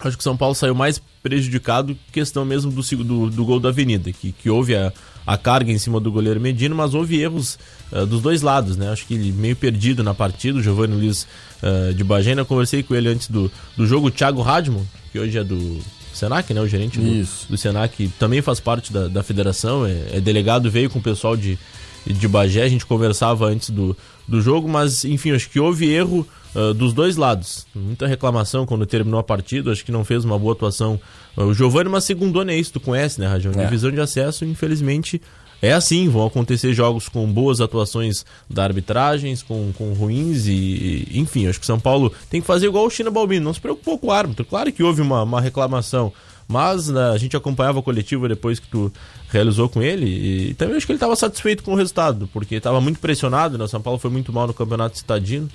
Acho 0.00 0.16
que 0.16 0.22
o 0.22 0.24
São 0.24 0.36
Paulo 0.36 0.54
saiu 0.54 0.74
mais 0.74 1.00
prejudicado 1.22 1.96
questão 2.10 2.44
mesmo 2.44 2.70
do, 2.70 2.82
do, 3.04 3.30
do 3.30 3.44
gol 3.44 3.60
da 3.60 3.68
Avenida, 3.68 4.10
que, 4.12 4.32
que 4.32 4.48
houve 4.48 4.74
a, 4.74 4.92
a 5.26 5.36
carga 5.36 5.70
em 5.70 5.78
cima 5.78 6.00
do 6.00 6.10
goleiro 6.10 6.40
Medina, 6.40 6.74
mas 6.74 6.94
houve 6.94 7.20
erros 7.20 7.58
ah, 7.92 8.04
dos 8.04 8.20
dois 8.22 8.42
lados, 8.42 8.76
né? 8.76 8.90
Acho 8.90 9.06
que 9.06 9.14
ele 9.14 9.32
meio 9.32 9.56
perdido 9.56 10.02
na 10.02 10.14
partida, 10.14 10.58
o 10.58 10.62
Giovanni 10.62 10.94
Luiz 10.94 11.26
ah, 11.62 11.92
de 11.92 12.02
Bagena, 12.04 12.42
eu 12.42 12.46
conversei 12.46 12.82
com 12.82 12.94
ele 12.94 13.08
antes 13.08 13.28
do, 13.28 13.50
do 13.76 13.86
jogo, 13.86 14.08
o 14.08 14.10
Thiago 14.10 14.42
Radmo, 14.42 14.86
que 15.12 15.18
hoje 15.18 15.38
é 15.38 15.44
do 15.44 15.80
Senac, 16.12 16.52
né? 16.52 16.60
O 16.60 16.68
gerente 16.68 16.98
do, 16.98 17.28
do 17.48 17.56
Senac, 17.56 18.08
também 18.18 18.42
faz 18.42 18.60
parte 18.60 18.92
da, 18.92 19.08
da 19.08 19.22
federação, 19.22 19.86
é, 19.86 20.16
é 20.16 20.20
delegado, 20.20 20.70
veio 20.70 20.90
com 20.90 20.98
o 20.98 21.02
pessoal 21.02 21.36
de, 21.36 21.58
de 22.06 22.28
Bagé, 22.28 22.62
a 22.62 22.68
gente 22.68 22.86
conversava 22.86 23.46
antes 23.46 23.70
do, 23.70 23.96
do 24.26 24.40
jogo, 24.40 24.68
mas 24.68 25.04
enfim, 25.04 25.32
acho 25.32 25.50
que 25.50 25.60
houve 25.60 25.90
erro 25.90 26.26
ah, 26.54 26.72
dos 26.74 26.92
dois 26.92 27.16
lados. 27.16 27.66
Muita 27.74 28.06
reclamação 28.06 28.66
quando 28.66 28.86
terminou 28.86 29.20
a 29.20 29.22
partida, 29.24 29.72
acho 29.72 29.84
que 29.84 29.92
não 29.92 30.04
fez 30.04 30.24
uma 30.24 30.38
boa 30.38 30.52
atuação. 30.52 31.00
Ah, 31.36 31.44
o 31.44 31.54
Giovanni, 31.54 31.88
mas 31.88 32.04
segundona 32.04 32.52
é 32.52 32.56
isso, 32.56 32.72
tu 32.72 32.80
conhece, 32.80 33.20
né, 33.20 33.26
Rajão? 33.26 33.52
É. 33.52 33.64
Divisão 33.64 33.90
de 33.90 34.00
acesso, 34.00 34.44
infelizmente. 34.44 35.20
É 35.62 35.74
assim, 35.74 36.08
vão 36.08 36.26
acontecer 36.26 36.72
jogos 36.72 37.06
com 37.06 37.30
boas 37.30 37.60
atuações 37.60 38.24
da 38.48 38.64
arbitragens, 38.64 39.42
com, 39.42 39.72
com 39.76 39.92
ruins 39.92 40.46
e, 40.46 41.06
e, 41.10 41.18
enfim, 41.18 41.46
acho 41.46 41.60
que 41.60 41.66
São 41.66 41.78
Paulo 41.78 42.10
tem 42.30 42.40
que 42.40 42.46
fazer 42.46 42.66
igual 42.66 42.86
o 42.86 42.90
China 42.90 43.10
Balbino, 43.10 43.44
não 43.44 43.52
se 43.52 43.60
preocupou 43.60 43.98
com 43.98 44.06
o 44.06 44.10
árbitro. 44.10 44.44
Claro 44.46 44.72
que 44.72 44.82
houve 44.82 45.02
uma, 45.02 45.22
uma 45.22 45.38
reclamação, 45.38 46.14
mas 46.48 46.88
né, 46.88 47.10
a 47.10 47.18
gente 47.18 47.36
acompanhava 47.36 47.78
a 47.78 47.82
coletiva 47.82 48.26
depois 48.26 48.58
que 48.58 48.68
tu 48.68 48.90
realizou 49.28 49.68
com 49.68 49.82
ele 49.82 50.06
e 50.50 50.54
também 50.54 50.78
acho 50.78 50.86
que 50.86 50.92
ele 50.92 50.96
estava 50.96 51.14
satisfeito 51.14 51.62
com 51.62 51.74
o 51.74 51.76
resultado, 51.76 52.26
porque 52.32 52.54
estava 52.54 52.80
muito 52.80 52.98
pressionado, 52.98 53.58
né? 53.58 53.64
O 53.64 53.68
São 53.68 53.82
Paulo 53.82 53.98
foi 53.98 54.10
muito 54.10 54.32
mal 54.32 54.46
no 54.46 54.54
Campeonato 54.54 54.96
Citadino, 54.96 55.46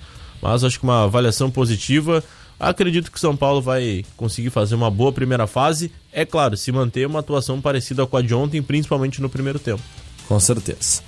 mas 0.42 0.64
acho 0.64 0.80
que 0.80 0.84
uma 0.84 1.04
avaliação 1.04 1.50
positiva. 1.50 2.24
Acredito 2.60 3.12
que 3.12 3.18
o 3.18 3.20
São 3.20 3.36
Paulo 3.36 3.62
vai 3.62 4.06
conseguir 4.16 4.50
fazer 4.50 4.76
uma 4.76 4.90
boa 4.90 5.12
primeira 5.12 5.46
fase. 5.46 5.92
É 6.12 6.26
claro, 6.26 6.56
se 6.56 6.72
manter 6.72 7.06
uma 7.06 7.20
atuação 7.20 7.60
parecida 7.60 8.06
com 8.06 8.18
a 8.18 8.22
de 8.22 8.34
ontem, 8.34 8.62
principalmente 8.62 9.22
no 9.22 9.30
primeiro 9.30 9.60
tempo. 9.60 9.82
Com 10.28 10.40
certeza. 10.40 11.02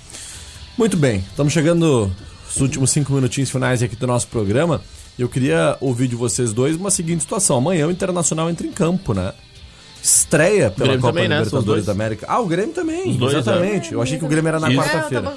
Muito 0.76 0.96
bem, 0.96 1.18
estamos 1.18 1.52
chegando 1.52 2.12
nos 2.46 2.60
últimos 2.60 2.90
cinco 2.90 3.12
minutinhos 3.12 3.50
finais 3.50 3.82
aqui 3.82 3.96
do 3.96 4.06
nosso 4.06 4.28
programa. 4.28 4.80
Eu 5.18 5.28
queria 5.28 5.76
ouvir 5.80 6.06
de 6.06 6.14
vocês 6.14 6.52
dois 6.52 6.76
uma 6.76 6.90
seguinte 6.90 7.22
situação. 7.22 7.56
Amanhã 7.56 7.88
o 7.88 7.90
Internacional 7.90 8.48
entra 8.48 8.66
em 8.66 8.70
campo, 8.70 9.12
né? 9.12 9.32
Estreia 10.02 10.70
pela 10.70 10.94
Copa 10.96 11.08
também, 11.08 11.28
né? 11.28 11.36
Libertadores 11.38 11.66
dois. 11.66 11.86
da 11.86 11.92
América. 11.92 12.26
Ah, 12.28 12.40
o 12.40 12.46
Grêmio 12.46 12.72
também, 12.74 13.10
Os 13.10 13.16
dois, 13.16 13.34
exatamente. 13.34 13.90
é. 13.92 13.94
Eu 13.94 14.02
achei 14.02 14.18
que 14.18 14.24
o 14.24 14.28
Grêmio 14.28 14.48
era 14.48 14.60
na 14.60 14.70
quarta-feira. 14.70 15.34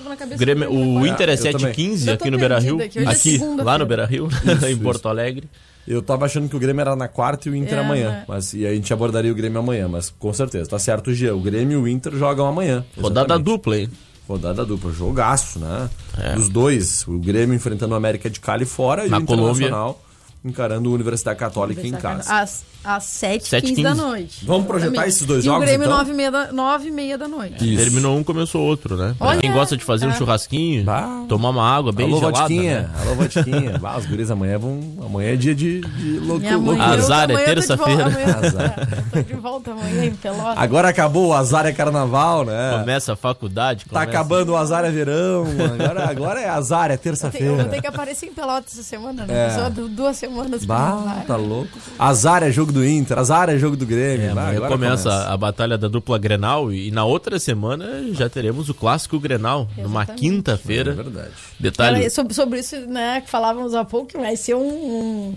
É, 0.64 0.68
o 0.70 1.06
ia 1.06 1.12
Inter 1.12 1.30
é 1.30 1.34
eu 1.34 1.38
também. 1.38 1.74
7h15 1.74 2.08
Eu 2.08 2.14
aqui 2.14 2.32
no 2.32 2.38
Beira 2.38 2.60
Rio. 2.60 2.78
perdida, 2.78 2.90
que 2.94 3.00
hoje 3.00 3.08
é 3.08 3.12
Aqui, 3.12 3.32
segunda-feira. 3.40 3.64
lá 3.64 3.78
no 3.78 3.86
Beira 3.86 4.06
Rio, 4.06 4.30
em 4.68 4.72
isso. 4.72 4.80
Porto 4.82 5.08
Alegre. 5.10 5.50
Eu 5.88 6.02
tava 6.02 6.26
achando 6.26 6.48
que 6.48 6.56
o 6.56 6.60
Grêmio 6.60 6.80
era 6.82 6.96
na 6.96 7.08
quarta 7.08 7.50
e 7.50 7.52
o 7.52 7.56
Inter 7.56 7.80
É, 7.80 7.82
amanhã. 7.82 8.10
né? 8.12 8.24
Mas, 8.28 8.54
e 8.54 8.66
a 8.68 8.74
gente 8.74 8.94
abordaria 8.94 9.32
o 9.32 9.36
Grêmio 9.36 9.60
amanhã, 9.60 9.88
mas 9.88 10.14
com 10.18 10.32
certeza. 10.32 10.70
Tá 10.70 10.78
certo 10.78 11.10
o 11.10 11.14
G. 11.14 11.32
O 11.32 11.40
Grêmio 11.40 11.80
e 11.80 11.82
o 11.84 11.88
Inter 11.88 12.14
jogam 12.16 12.46
amanhã. 12.48 12.86
Rodada 12.96 13.22
Exatamente. 13.34 13.46
dupla, 13.46 13.78
hein? 13.78 13.90
Rodada 14.28 14.64
dupla, 14.64 14.92
jogaço, 14.94 15.58
né? 15.60 15.90
É. 16.18 16.38
Os 16.38 16.48
dois, 16.50 17.06
o 17.08 17.18
Grêmio 17.18 17.56
enfrentando 17.56 17.94
o 17.94 17.98
América 17.98 18.30
de 18.30 18.40
Cali 18.40 18.64
fora 18.66 19.08
Na 19.08 19.20
e 19.20 19.24
o 19.24 19.26
Colômbia. 19.26 19.66
Internacional 19.66 20.02
encarando 20.44 20.90
a 20.90 20.94
Universidade 20.94 21.38
Católica 21.38 21.86
em 21.86 21.92
casa. 21.92 22.34
Às, 22.34 22.64
às 22.84 23.04
7h15 23.04 23.62
7h15. 23.62 23.84
da 23.84 23.94
noite. 23.94 24.46
Vamos 24.46 24.66
projetar 24.66 25.08
esses 25.08 25.24
dois 25.26 25.44
e 25.44 25.46
jogos, 25.46 25.62
o 25.62 25.66
Grêmio 25.68 25.86
então? 25.86 26.04
9h30 26.04 26.32
da, 26.32 26.52
9h30 26.52 27.18
da 27.18 27.28
noite. 27.28 27.74
Isso. 27.74 27.84
Terminou 27.84 28.18
um, 28.18 28.24
começou 28.24 28.64
outro, 28.64 28.98
né? 28.98 29.14
Pra 29.20 29.28
Olha, 29.28 29.40
quem 29.40 29.52
gosta 29.52 29.78
de 29.78 29.84
fazer 29.84 30.08
um 30.08 30.10
é. 30.10 30.14
churrasquinho, 30.16 30.84
Bah. 30.84 31.26
tomar 31.30 31.50
uma 31.52 31.64
água 31.64 31.92
bem 31.92 32.08
Alô, 32.08 32.18
gelada, 32.18 32.38
Vodquinha. 32.40 32.82
né? 32.82 32.90
Alô, 33.02 33.16
Vodquinha. 33.16 33.78
bah, 33.80 33.98
os 33.98 34.06
guris 34.08 34.32
amanhã 34.32 34.58
vão... 34.58 34.80
Amanhã 35.06 35.34
é 35.34 35.36
dia 35.36 35.54
de, 35.54 35.82
de 35.82 36.20
louco, 36.20 36.44
eu- 36.44 36.82
Azar, 36.82 37.30
é 37.30 37.34
eu 37.36 37.46
terça-feira. 37.46 38.04
é, 38.04 39.06
Tô 39.14 39.22
de 39.22 39.34
volta 39.36 39.72
amanhã 39.74 40.06
em 40.06 40.16
Pelotas. 40.16 40.58
Agora 40.58 40.90
acabou, 40.90 41.28
o 41.28 41.34
azar 41.34 41.68
é 41.68 41.72
carnaval, 41.72 42.46
né? 42.46 42.80
Começa 42.80 43.14
a 43.14 43.16
faculdade, 43.16 43.86
Tá 43.86 43.90
começa... 43.92 44.10
acabando 44.10 44.54
o 44.54 44.58
azar 44.58 44.86
é 44.86 44.90
verão. 44.90 45.46
Agora, 45.76 46.10
agora 46.10 46.42
é 46.42 46.50
azar, 46.50 46.90
é 46.90 46.96
Eu 46.96 46.98
tenho- 46.98 47.12
Eu 47.14 47.18
vou 47.18 47.30
ter 47.30 47.38
terça-feira. 47.38 47.82
que 47.82 47.88
aparecer 47.88 48.26
em 48.26 48.34
Pelotas 48.34 48.74
essa 48.74 48.82
semana, 48.84 49.26
né? 49.28 49.50
É. 49.68 49.70
Du- 49.70 49.88
duas 49.88 50.18
semanas 50.18 50.31
pra 50.34 50.58
Bah, 50.66 51.24
tá 51.28 51.36
louco. 51.36 51.70
Azar 51.98 52.44
é 52.44 52.52
jogo 52.52 52.72
do 52.72 52.86
Inter, 52.86 53.18
azar 53.20 53.50
é 53.50 53.58
jogo 53.58 53.76
do 53.76 53.86
Grêmio. 53.86 54.30
É, 54.30 54.34
Bah, 54.34 54.50
agora 54.50 54.68
começa 54.72 55.10
a, 55.12 55.34
a 55.34 55.38
batalha 55.38 55.78
da 55.78 55.88
dupla 55.88 56.18
Grenal 56.18 56.72
e, 56.72 56.90
na 56.92 57.06
outra 57.06 57.40
semana 57.40 57.86
já 58.14 58.30
teremos 58.30 58.70
o 58.70 58.74
clássico 58.74 59.20
Grenal, 59.20 59.68
numa 59.78 60.02
Exatamente. 60.04 60.12
É 60.12 60.16
quinta-feira. 60.30 60.94
verdade. 60.94 61.32
Detalhe, 61.60 61.98
Cara, 61.98 62.10
sobre, 62.10 62.34
sobre 62.34 62.60
isso, 62.60 62.76
né, 62.88 63.22
que 63.22 63.30
falávamos 63.30 63.74
há 63.76 63.84
pouco, 63.86 64.18
vai 64.20 64.36
ser 64.36 64.56
um, 64.56 64.62
um- 64.70 65.36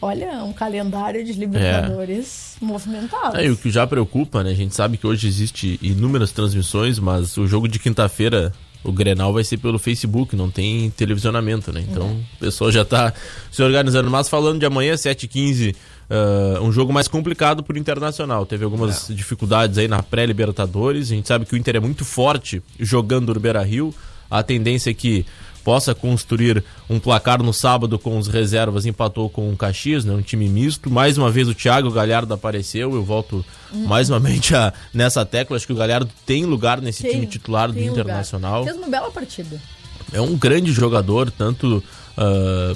olha, 0.00 0.42
um 0.44 0.52
calendário 0.52 1.24
de 1.24 1.32
Libertadores 1.34 2.56
movimentado. 2.60 3.36
É, 3.36 3.46
e 3.46 3.50
o 3.50 3.56
que 3.56 3.70
já 3.70 3.86
preocupa, 3.86 4.42
né? 4.42 4.50
A 4.50 4.54
gente 4.54 4.74
sabe 4.74 4.96
que 4.96 5.06
hoje 5.06 5.26
existe 5.28 5.78
inúmeras 5.82 6.32
transmissões, 6.32 6.98
mas 6.98 7.36
o 7.36 7.46
jogo 7.46 7.68
de 7.68 7.78
quinta-feira, 7.78 8.52
o 8.84 8.92
Grenal 8.92 9.32
vai 9.32 9.44
ser 9.44 9.58
pelo 9.58 9.78
Facebook, 9.78 10.34
não 10.34 10.50
tem 10.50 10.90
televisionamento, 10.90 11.72
né? 11.72 11.84
Então 11.88 12.16
o 12.34 12.38
pessoal 12.38 12.70
já 12.70 12.84
tá 12.84 13.12
se 13.50 13.62
organizando. 13.62 14.10
Mas 14.10 14.28
falando 14.28 14.58
de 14.58 14.66
amanhã, 14.66 14.94
7h15, 14.94 15.74
ah, 16.10 16.60
um 16.60 16.70
jogo 16.70 16.92
mais 16.92 17.08
complicado 17.08 17.62
pro 17.62 17.78
Internacional. 17.78 18.44
Teve 18.44 18.64
algumas 18.64 19.08
dificuldades 19.08 19.78
aí 19.78 19.88
na 19.88 20.02
pré-Libertadores. 20.02 21.10
A 21.10 21.14
gente 21.14 21.26
sabe 21.26 21.46
que 21.46 21.54
o 21.54 21.56
Inter 21.56 21.76
é 21.76 21.80
muito 21.80 22.04
forte 22.04 22.62
jogando 22.78 23.32
no 23.32 23.40
Beira-Rio. 23.40 23.94
A 24.30 24.42
tendência 24.42 24.90
é 24.90 24.94
que 24.94 25.24
possa 25.64 25.94
construir 25.94 26.62
um 26.88 26.98
placar 26.98 27.42
no 27.42 27.52
sábado 27.52 27.98
com 27.98 28.18
os 28.18 28.28
reservas, 28.28 28.86
empatou 28.86 29.28
com 29.28 29.50
o 29.50 29.56
Caxias, 29.56 30.04
né, 30.04 30.12
um 30.12 30.22
time 30.22 30.48
misto. 30.48 30.90
Mais 30.90 31.16
uma 31.16 31.30
vez 31.30 31.48
o 31.48 31.54
Thiago 31.54 31.90
Galhardo 31.90 32.34
apareceu, 32.34 32.94
eu 32.94 33.04
volto 33.04 33.44
mais 33.72 34.10
uma 34.10 34.18
vez 34.20 34.52
a, 34.52 34.72
nessa 34.92 35.24
tecla, 35.24 35.56
acho 35.56 35.66
que 35.66 35.72
o 35.72 35.76
Galhardo 35.76 36.10
tem 36.26 36.44
lugar 36.44 36.80
nesse 36.80 37.02
Tem, 37.02 37.12
time 37.12 37.26
titular 37.26 37.70
do 37.70 37.78
lugar. 37.78 37.92
Internacional. 37.92 38.64
Fez 38.64 38.76
uma 38.76 38.88
bela 38.88 39.10
partida. 39.10 39.60
É 40.12 40.20
um 40.20 40.36
grande 40.36 40.72
jogador, 40.72 41.30
tanto. 41.30 41.82
ah, 42.16 42.74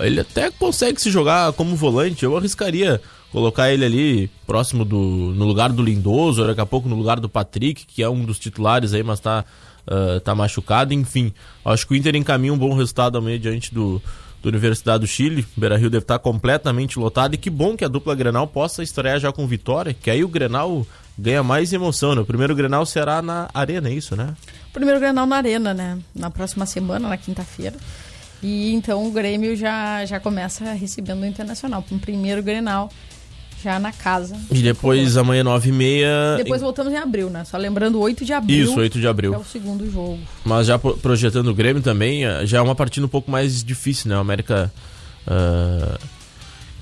ele 0.00 0.20
até 0.20 0.50
consegue 0.50 1.00
se 1.00 1.10
jogar 1.10 1.52
como 1.52 1.74
volante. 1.74 2.24
Eu 2.24 2.36
arriscaria 2.36 3.00
colocar 3.32 3.72
ele 3.72 3.84
ali 3.84 4.30
próximo 4.46 4.84
do. 4.84 4.96
no 5.34 5.44
lugar 5.44 5.72
do 5.72 5.82
Lindoso, 5.82 6.46
daqui 6.46 6.60
a 6.60 6.66
pouco 6.66 6.88
no 6.88 6.96
lugar 6.96 7.18
do 7.18 7.28
Patrick, 7.28 7.86
que 7.86 8.02
é 8.02 8.08
um 8.08 8.24
dos 8.24 8.38
titulares 8.38 8.94
aí, 8.94 9.02
mas 9.02 9.20
tá, 9.20 9.44
ah, 9.86 10.20
tá 10.22 10.34
machucado. 10.34 10.92
Enfim, 10.92 11.32
acho 11.64 11.86
que 11.86 11.94
o 11.94 11.96
Inter 11.96 12.16
encaminha 12.16 12.52
um 12.52 12.58
bom 12.58 12.74
resultado 12.74 13.18
amanhã 13.18 13.38
diante 13.38 13.74
do. 13.74 14.02
Do 14.42 14.50
Universidade 14.50 15.00
do 15.00 15.06
Chile, 15.06 15.44
o 15.56 15.60
Beira 15.60 15.76
Rio 15.78 15.90
deve 15.90 16.04
estar 16.04 16.18
completamente 16.20 16.98
lotado 16.98 17.34
e 17.34 17.38
que 17.38 17.48
bom 17.48 17.74
que 17.74 17.84
a 17.84 17.88
dupla 17.88 18.14
Grenal 18.14 18.46
possa 18.46 18.82
estrear 18.82 19.18
já 19.18 19.32
com 19.32 19.44
vitória, 19.46 19.94
que 19.94 20.10
aí 20.10 20.22
o 20.22 20.28
Grenal 20.28 20.86
ganha 21.18 21.42
mais 21.42 21.72
emoção, 21.72 22.14
né? 22.14 22.20
O 22.20 22.24
primeiro 22.24 22.54
Grenal 22.54 22.84
será 22.86 23.20
na 23.22 23.48
Arena, 23.52 23.88
é 23.88 23.92
isso, 23.92 24.14
né? 24.14 24.36
Primeiro 24.72 25.00
Grenal 25.00 25.26
na 25.26 25.36
Arena, 25.36 25.74
né? 25.74 25.98
Na 26.14 26.30
próxima 26.30 26.66
semana, 26.66 27.08
na 27.08 27.16
quinta-feira. 27.16 27.74
E 28.42 28.72
então 28.74 29.06
o 29.06 29.10
Grêmio 29.10 29.56
já, 29.56 30.04
já 30.04 30.20
começa 30.20 30.72
recebendo 30.72 31.22
o 31.22 31.26
Internacional. 31.26 31.82
Um 31.90 31.98
primeiro 31.98 32.42
Grenal 32.42 32.90
já 33.66 33.78
na 33.80 33.92
casa. 33.92 34.36
E 34.50 34.58
depois 34.62 35.16
amanhã 35.16 35.42
9h30. 35.44 36.36
Depois 36.38 36.60
voltamos 36.62 36.92
em 36.92 36.96
abril, 36.96 37.28
né? 37.28 37.44
Só 37.44 37.56
lembrando, 37.56 38.00
8 38.00 38.24
de 38.24 38.32
abril. 38.32 38.64
Isso, 38.64 38.78
8 38.78 38.98
de 39.00 39.06
É 39.06 39.10
abril. 39.10 39.36
o 39.36 39.44
segundo 39.44 39.90
jogo. 39.90 40.18
Mas 40.44 40.66
já 40.68 40.78
pro- 40.78 40.96
projetando 40.96 41.48
o 41.48 41.54
Grêmio 41.54 41.82
também, 41.82 42.24
eh, 42.24 42.46
já 42.46 42.58
é 42.58 42.60
uma 42.60 42.74
partida 42.74 43.04
um 43.04 43.08
pouco 43.08 43.30
mais 43.30 43.64
difícil, 43.64 44.08
né? 44.08 44.16
O 44.16 44.20
América 44.20 44.72
ah, 45.26 45.98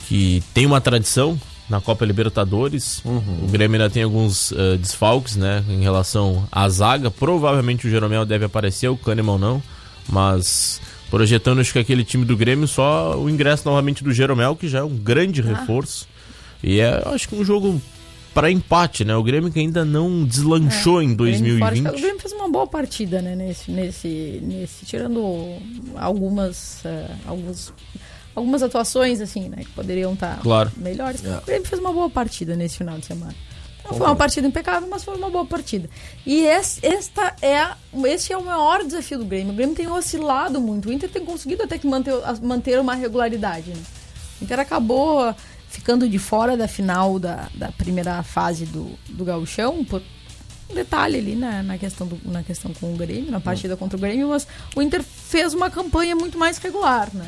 que 0.08 0.42
tem 0.52 0.66
uma 0.66 0.80
tradição 0.80 1.40
na 1.70 1.80
Copa 1.80 2.04
Libertadores. 2.04 3.00
O 3.04 3.46
Grêmio 3.48 3.80
ainda 3.80 3.88
tem 3.90 4.02
alguns 4.02 4.52
ah, 4.52 4.76
desfalques, 4.78 5.36
né? 5.36 5.64
Em 5.68 5.80
relação 5.82 6.46
à 6.52 6.68
zaga. 6.68 7.10
Provavelmente 7.10 7.86
o 7.86 7.90
Jeromel 7.90 8.26
deve 8.26 8.44
aparecer, 8.44 8.88
o 8.88 8.96
Kahneman 8.96 9.38
não. 9.38 9.62
Mas 10.08 10.80
projetando, 11.10 11.60
acho 11.60 11.72
que 11.72 11.78
aquele 11.78 12.04
time 12.04 12.24
do 12.24 12.36
Grêmio, 12.36 12.66
só 12.68 13.16
o 13.16 13.30
ingresso 13.30 13.62
novamente 13.66 14.02
do 14.04 14.12
Jeromel, 14.12 14.56
que 14.56 14.68
já 14.68 14.80
é 14.80 14.82
um 14.82 14.96
grande 14.96 15.40
reforço. 15.40 16.06
E 16.66 16.80
é, 16.80 17.02
acho 17.06 17.28
que 17.28 17.34
um 17.34 17.44
jogo 17.44 17.80
para 18.32 18.50
empate, 18.50 19.04
né? 19.04 19.14
O 19.14 19.22
Grêmio 19.22 19.52
que 19.52 19.60
ainda 19.60 19.84
não 19.84 20.24
deslanchou 20.24 21.00
em 21.02 21.06
É, 21.06 21.10
de 21.10 21.14
2020. 21.16 21.82
casa. 21.84 21.96
O 21.96 22.00
Grêmio 22.00 22.20
fez 22.20 22.32
uma 22.32 22.48
boa 22.48 22.66
partida, 22.66 23.20
né? 23.22 23.36
Nesse, 23.36 23.70
nesse, 23.70 24.40
nesse 24.42 24.84
tirando 24.86 25.20
algumas, 25.96 26.84
eh, 26.84 27.10
alguns, 27.26 27.72
algumas 28.34 28.62
atuações, 28.62 29.20
assim, 29.20 29.48
né? 29.48 29.58
Que 29.58 29.70
poderiam 29.70 30.14
estar 30.14 30.40
Claro. 30.40 30.72
melhores. 30.76 31.20
O 31.20 31.46
Grêmio 31.46 31.66
fez 31.68 31.80
uma 31.80 31.92
boa 31.92 32.10
partida 32.10 32.56
nesse 32.56 32.78
final 32.78 32.98
de 32.98 33.06
semana. 33.06 33.34
Não 33.84 33.98
foi 33.98 34.06
uma 34.06 34.16
partida 34.16 34.48
impecável, 34.48 34.88
mas 34.90 35.04
foi 35.04 35.14
uma 35.16 35.28
boa 35.28 35.44
partida. 35.44 35.90
E 36.24 36.40
esse, 36.46 36.84
esta 36.84 37.36
é, 37.42 37.58
a- 37.58 37.76
esse 38.06 38.32
é 38.32 38.36
o 38.36 38.42
maior 38.42 38.82
desafio 38.82 39.18
do 39.18 39.26
Grêmio. 39.26 39.52
O 39.52 39.56
Grêmio 39.56 39.76
tem 39.76 39.86
oscilado 39.90 40.58
muito. 40.58 40.88
O 40.88 40.92
Inter 40.92 41.10
tem 41.10 41.22
conseguido 41.24 41.62
até 41.62 41.76
que 41.76 41.86
manter, 41.86 42.14
manter 42.42 42.80
uma 42.80 42.94
regularidade, 42.94 43.68
né? 43.70 43.82
O 44.40 44.44
Inter 44.44 44.58
acabou 44.58 45.34
ficando 45.74 46.08
de 46.08 46.18
fora 46.20 46.56
da 46.56 46.68
final 46.68 47.18
da, 47.18 47.48
da 47.52 47.72
primeira 47.72 48.22
fase 48.22 48.64
do, 48.64 48.96
do 49.08 49.24
Gauchão, 49.24 49.84
por 49.84 50.00
um 50.70 50.74
detalhe 50.74 51.18
ali 51.18 51.34
na, 51.34 51.64
na, 51.64 51.76
questão 51.76 52.06
do, 52.06 52.18
na 52.24 52.44
questão 52.44 52.72
com 52.72 52.94
o 52.94 52.96
Grêmio, 52.96 53.30
na 53.30 53.40
partida 53.40 53.76
contra 53.76 53.96
o 53.96 54.00
Grêmio, 54.00 54.28
mas 54.28 54.46
o 54.76 54.80
Inter 54.80 55.02
fez 55.02 55.52
uma 55.52 55.68
campanha 55.68 56.14
muito 56.14 56.38
mais 56.38 56.58
regular, 56.58 57.10
né? 57.12 57.26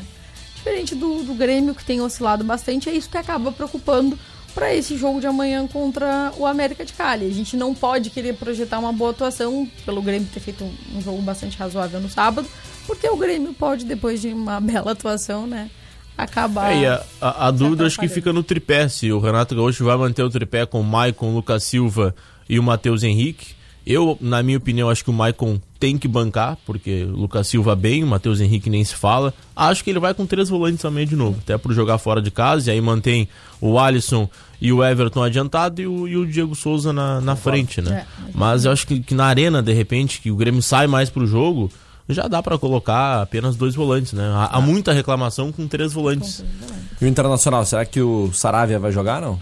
Diferente 0.55 0.95
do, 0.95 1.23
do 1.23 1.33
Grêmio, 1.33 1.75
que 1.75 1.83
tem 1.83 2.01
oscilado 2.01 2.43
bastante, 2.43 2.89
é 2.89 2.93
isso 2.93 3.09
que 3.09 3.17
acaba 3.17 3.51
preocupando 3.51 4.17
para 4.55 4.73
esse 4.73 4.97
jogo 4.97 5.19
de 5.19 5.27
amanhã 5.27 5.67
contra 5.67 6.31
o 6.37 6.45
América 6.45 6.85
de 6.85 6.93
Cali. 6.93 7.27
A 7.27 7.33
gente 7.33 7.57
não 7.57 7.75
pode 7.75 8.09
querer 8.09 8.33
projetar 8.33 8.79
uma 8.79 8.93
boa 8.93 9.11
atuação 9.11 9.69
pelo 9.85 10.01
Grêmio 10.01 10.27
ter 10.33 10.39
feito 10.39 10.63
um, 10.63 10.73
um 10.95 11.01
jogo 11.01 11.21
bastante 11.21 11.57
razoável 11.57 11.99
no 11.99 12.09
sábado, 12.09 12.47
porque 12.87 13.07
o 13.09 13.17
Grêmio 13.17 13.53
pode, 13.53 13.83
depois 13.83 14.21
de 14.21 14.29
uma 14.29 14.59
bela 14.61 14.93
atuação, 14.93 15.45
né, 15.45 15.69
acabar... 16.17 16.73
É, 16.73 16.81
e 16.81 16.85
a, 16.85 17.03
a- 17.21 17.47
a 17.47 17.51
dúvida 17.51 17.85
acho 17.85 17.99
que 17.99 18.07
fica 18.07 18.33
no 18.33 18.43
tripé, 18.43 18.87
se 18.87 19.11
o 19.11 19.19
Renato 19.19 19.55
Gaúcho 19.55 19.83
vai 19.85 19.95
manter 19.97 20.23
o 20.23 20.29
tripé 20.29 20.65
com 20.65 20.81
o 20.81 20.83
Maicon, 20.83 21.27
o 21.31 21.35
Lucas 21.35 21.63
Silva 21.63 22.15
e 22.49 22.57
o 22.59 22.63
Matheus 22.63 23.03
Henrique. 23.03 23.55
Eu, 23.85 24.17
na 24.19 24.43
minha 24.43 24.57
opinião, 24.57 24.89
acho 24.89 25.01
que 25.01 25.09
o 25.09 25.13
Maicon 25.13 25.61
tem 25.79 25.97
que 25.97 26.09
bancar, 26.09 26.57
porque 26.65 27.03
o 27.05 27.15
Lucas 27.15 27.47
Silva 27.47 27.73
bem, 27.73 28.03
o 28.03 28.07
Matheus 28.07 28.41
Henrique 28.41 28.69
nem 28.69 28.83
se 28.83 28.93
fala. 28.93 29.33
Acho 29.55 29.81
que 29.81 29.89
ele 29.89 29.99
vai 29.99 30.13
com 30.13 30.25
três 30.25 30.49
volantes 30.49 30.81
também 30.81 31.07
de 31.07 31.15
novo, 31.15 31.37
até 31.41 31.57
por 31.57 31.71
jogar 31.73 31.97
fora 31.97 32.21
de 32.21 32.29
casa, 32.29 32.69
e 32.69 32.73
aí 32.73 32.81
mantém 32.81 33.29
o 33.61 33.79
Alisson 33.79 34.29
e 34.59 34.73
o 34.73 34.83
Everton 34.83 35.23
adiantado 35.23 35.81
e 35.81 35.87
o, 35.87 36.05
e 36.05 36.17
o 36.17 36.25
Diego 36.27 36.53
Souza 36.53 36.91
na, 36.91 37.21
na 37.21 37.37
frente, 37.37 37.81
né? 37.81 38.05
É, 38.27 38.31
Mas 38.33 38.65
eu 38.65 38.71
acho 38.73 38.85
que, 38.85 38.99
que 38.99 39.15
na 39.15 39.25
arena, 39.25 39.63
de 39.63 39.71
repente, 39.71 40.19
que 40.19 40.31
o 40.31 40.35
Grêmio 40.35 40.61
sai 40.61 40.85
mais 40.87 41.09
pro 41.09 41.25
jogo, 41.25 41.71
já 42.13 42.27
dá 42.27 42.41
pra 42.41 42.57
colocar 42.57 43.21
apenas 43.21 43.55
dois 43.55 43.75
volantes, 43.75 44.13
né? 44.13 44.23
Há, 44.33 44.57
há 44.57 44.61
muita 44.61 44.93
reclamação 44.93 45.51
com 45.51 45.67
três 45.67 45.93
volantes. 45.93 46.43
E 47.01 47.05
o 47.05 47.07
Internacional, 47.07 47.65
será 47.65 47.85
que 47.85 48.01
o 48.01 48.31
Saravia 48.33 48.79
vai 48.79 48.91
jogar, 48.91 49.21
não? 49.21 49.39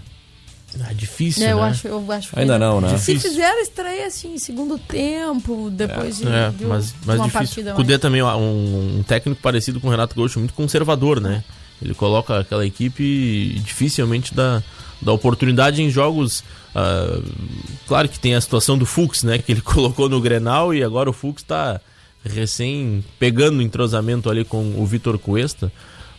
É 0.90 0.92
difícil, 0.92 1.46
É, 1.46 1.52
eu, 1.52 1.56
né? 1.58 1.68
acho, 1.68 1.88
eu 1.88 2.12
acho 2.12 2.30
que 2.30 2.38
Ainda 2.38 2.58
não, 2.58 2.80
né? 2.82 2.88
Se 2.98 3.12
Difícil. 3.14 3.30
fizer 3.30 3.46
a 3.50 3.62
estreia 3.62 4.06
assim, 4.08 4.36
segundo 4.36 4.76
tempo, 4.78 5.70
depois 5.70 6.18
de, 6.18 6.28
É, 6.28 6.50
de 6.50 6.66
um- 6.66 6.68
mas, 6.68 6.94
mas 7.06 7.16
uma 7.18 7.24
difícil. 7.28 7.32
partida 7.32 7.72
O 7.72 7.76
Cudê 7.76 7.98
também 7.98 8.20
é 8.20 8.24
um, 8.24 8.98
um 8.98 9.02
técnico 9.02 9.40
parecido 9.40 9.80
com 9.80 9.88
o 9.88 9.90
Renato 9.90 10.14
Gaúcho, 10.14 10.38
muito 10.38 10.52
conservador, 10.52 11.18
né? 11.20 11.42
Ele 11.80 11.94
coloca 11.94 12.40
aquela 12.40 12.66
equipe 12.66 13.02
e 13.02 13.58
dificilmente 13.60 14.34
dá, 14.34 14.62
dá 15.00 15.12
oportunidade 15.12 15.80
em 15.82 15.88
jogos. 15.88 16.44
ah, 16.74 17.20
claro 17.86 18.06
que 18.08 18.18
tem 18.18 18.34
a 18.34 18.40
situação 18.40 18.76
do 18.76 18.84
Fux, 18.84 19.22
né? 19.22 19.38
Que 19.38 19.52
ele 19.52 19.60
colocou 19.62 20.10
no 20.10 20.20
Grenal 20.20 20.74
e 20.74 20.82
agora 20.84 21.08
o 21.08 21.12
Fux 21.12 21.42
tá 21.42 21.80
recém 22.28 23.04
pegando 23.18 23.58
o 23.58 23.62
entrosamento 23.62 24.30
ali 24.30 24.44
com 24.44 24.74
o 24.76 24.86
Vitor 24.86 25.18
Cuesta. 25.18 25.72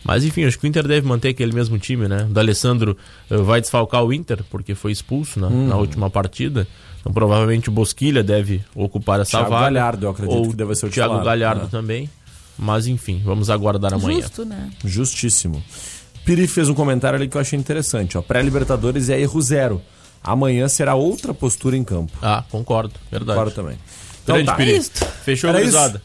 Mas 0.03 0.23
enfim, 0.23 0.45
acho 0.45 0.57
que 0.57 0.65
o 0.65 0.67
Inter 0.67 0.87
deve 0.87 1.05
manter 1.05 1.29
aquele 1.29 1.53
mesmo 1.53 1.77
time, 1.77 2.07
né? 2.07 2.23
O 2.29 2.33
D'Alessandro 2.33 2.95
eh, 3.29 3.37
vai 3.37 3.59
desfalcar 3.59 4.03
o 4.03 4.13
Inter, 4.13 4.43
porque 4.49 4.73
foi 4.73 4.91
expulso 4.91 5.39
na, 5.39 5.49
na 5.49 5.75
última 5.75 6.09
partida. 6.09 6.67
Então 7.01 7.11
provavelmente 7.11 7.69
o 7.69 7.71
Bosquilha 7.71 8.23
deve 8.23 8.63
ocupar 8.73 9.19
essa 9.19 9.31
Thiago 9.31 9.49
vaga. 9.49 9.65
Galhardo, 9.65 10.05
eu 10.05 10.09
acredito 10.11 10.37
ou 10.37 10.49
que 10.49 10.55
deve 10.55 10.75
ser 10.75 10.85
o 10.85 10.89
Thiago 10.89 11.15
titular, 11.15 11.37
Galhardo 11.37 11.63
né? 11.63 11.69
também. 11.69 12.09
Mas 12.57 12.87
enfim, 12.87 13.21
vamos 13.23 13.49
aguardar 13.49 13.93
amanhã. 13.93 14.21
Justo, 14.21 14.45
né? 14.45 14.69
Justíssimo. 14.83 15.61
Piri 16.25 16.47
fez 16.47 16.69
um 16.69 16.73
comentário 16.73 17.17
ali 17.17 17.27
que 17.27 17.37
eu 17.37 17.41
achei 17.41 17.57
interessante. 17.57 18.17
Ó. 18.17 18.21
Pré-Libertadores 18.21 19.09
é 19.09 19.19
erro 19.19 19.41
zero. 19.41 19.81
Amanhã 20.23 20.67
será 20.67 20.95
outra 20.95 21.33
postura 21.33 21.77
em 21.77 21.83
campo. 21.83 22.11
Ah, 22.21 22.43
concordo. 22.49 22.95
Verdade. 23.11 23.37
Claro 23.37 23.51
também. 23.51 23.77
Então 24.27 24.35
Grande 24.35 24.49
tá. 24.51 24.55
Piri. 24.55 24.75
É. 24.75 25.05
Fechou, 25.23 25.53
gurizada. 25.53 26.01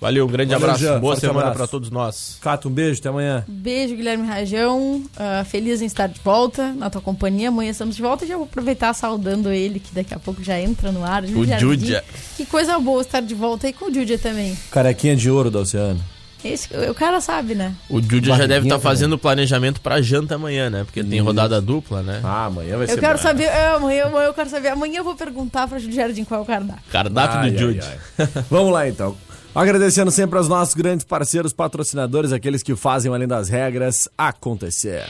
Valeu, 0.00 0.24
um 0.24 0.28
grande 0.28 0.50
Valeu, 0.50 0.64
abraço. 0.64 0.82
Jean. 0.82 0.98
Boa 0.98 1.14
Forte 1.14 1.20
semana 1.20 1.50
para 1.52 1.66
todos 1.68 1.90
nós. 1.90 2.38
Cato, 2.40 2.68
um 2.68 2.72
beijo, 2.72 2.98
até 2.98 3.10
amanhã. 3.10 3.44
Beijo, 3.46 3.94
Guilherme 3.94 4.26
Rajão. 4.26 5.04
Ah, 5.16 5.44
feliz 5.44 5.80
em 5.82 5.84
estar 5.84 6.08
de 6.08 6.18
volta 6.24 6.72
na 6.72 6.88
tua 6.90 7.02
companhia. 7.02 7.48
Amanhã 7.48 7.70
estamos 7.70 7.94
de 7.94 8.02
volta 8.02 8.24
e 8.24 8.28
já 8.28 8.34
vou 8.36 8.46
aproveitar 8.46 8.92
saudando 8.94 9.52
ele, 9.52 9.78
que 9.78 9.94
daqui 9.94 10.14
a 10.14 10.18
pouco 10.18 10.42
já 10.42 10.58
entra 10.58 10.90
no 10.90 11.04
ar. 11.04 11.22
O. 11.22 11.58
Júdia. 11.60 12.02
Que 12.36 12.44
coisa 12.46 12.78
boa 12.78 13.02
estar 13.02 13.20
de 13.20 13.34
volta 13.34 13.66
aí 13.68 13.72
com 13.72 13.90
o 13.90 13.94
Júdia 13.94 14.18
também. 14.18 14.58
Carequinha 14.70 15.14
de 15.14 15.30
ouro 15.30 15.50
da 15.50 15.60
Oceano. 15.60 16.02
Esse, 16.44 16.68
o 16.88 16.94
cara 16.94 17.20
sabe, 17.20 17.54
né? 17.54 17.74
O 17.88 18.00
Júlia 18.00 18.34
já 18.36 18.46
deve 18.46 18.66
estar 18.66 18.78
fazendo 18.78 19.12
o 19.14 19.18
planejamento 19.18 19.80
para 19.80 20.00
janta 20.00 20.36
amanhã, 20.36 20.70
né? 20.70 20.84
Porque 20.84 21.04
tem 21.04 21.20
rodada 21.20 21.60
dupla, 21.60 22.02
né? 22.02 22.20
Ah, 22.24 22.46
amanhã 22.46 22.78
vai 22.78 22.86
ser 22.86 22.94
Eu 22.94 22.98
quero 22.98 23.18
brabo. 23.18 23.22
saber, 23.22 23.44
é, 23.44 23.68
amanhã, 23.68 24.06
amanhã 24.06 24.26
eu 24.26 24.34
quero 24.34 24.48
saber. 24.50 24.68
Amanhã 24.68 24.98
eu 24.98 25.04
vou 25.04 25.14
perguntar 25.14 25.68
pra 25.68 25.78
Júlia 25.78 25.96
Jardim 25.96 26.24
qual 26.24 26.40
é 26.40 26.42
o 26.42 26.46
cardápio. 26.46 26.82
Cardápio 26.90 27.38
Ai, 27.40 27.50
do 27.50 27.68
ai. 27.68 28.38
Vamos 28.50 28.72
lá 28.72 28.88
então. 28.88 29.16
Agradecendo 29.54 30.10
sempre 30.10 30.38
aos 30.38 30.48
nossos 30.48 30.74
grandes 30.74 31.04
parceiros, 31.04 31.52
patrocinadores, 31.52 32.32
aqueles 32.32 32.62
que 32.62 32.76
fazem 32.76 33.10
o 33.10 33.14
além 33.14 33.26
das 33.26 33.48
regras 33.48 34.08
acontecer. 34.16 35.04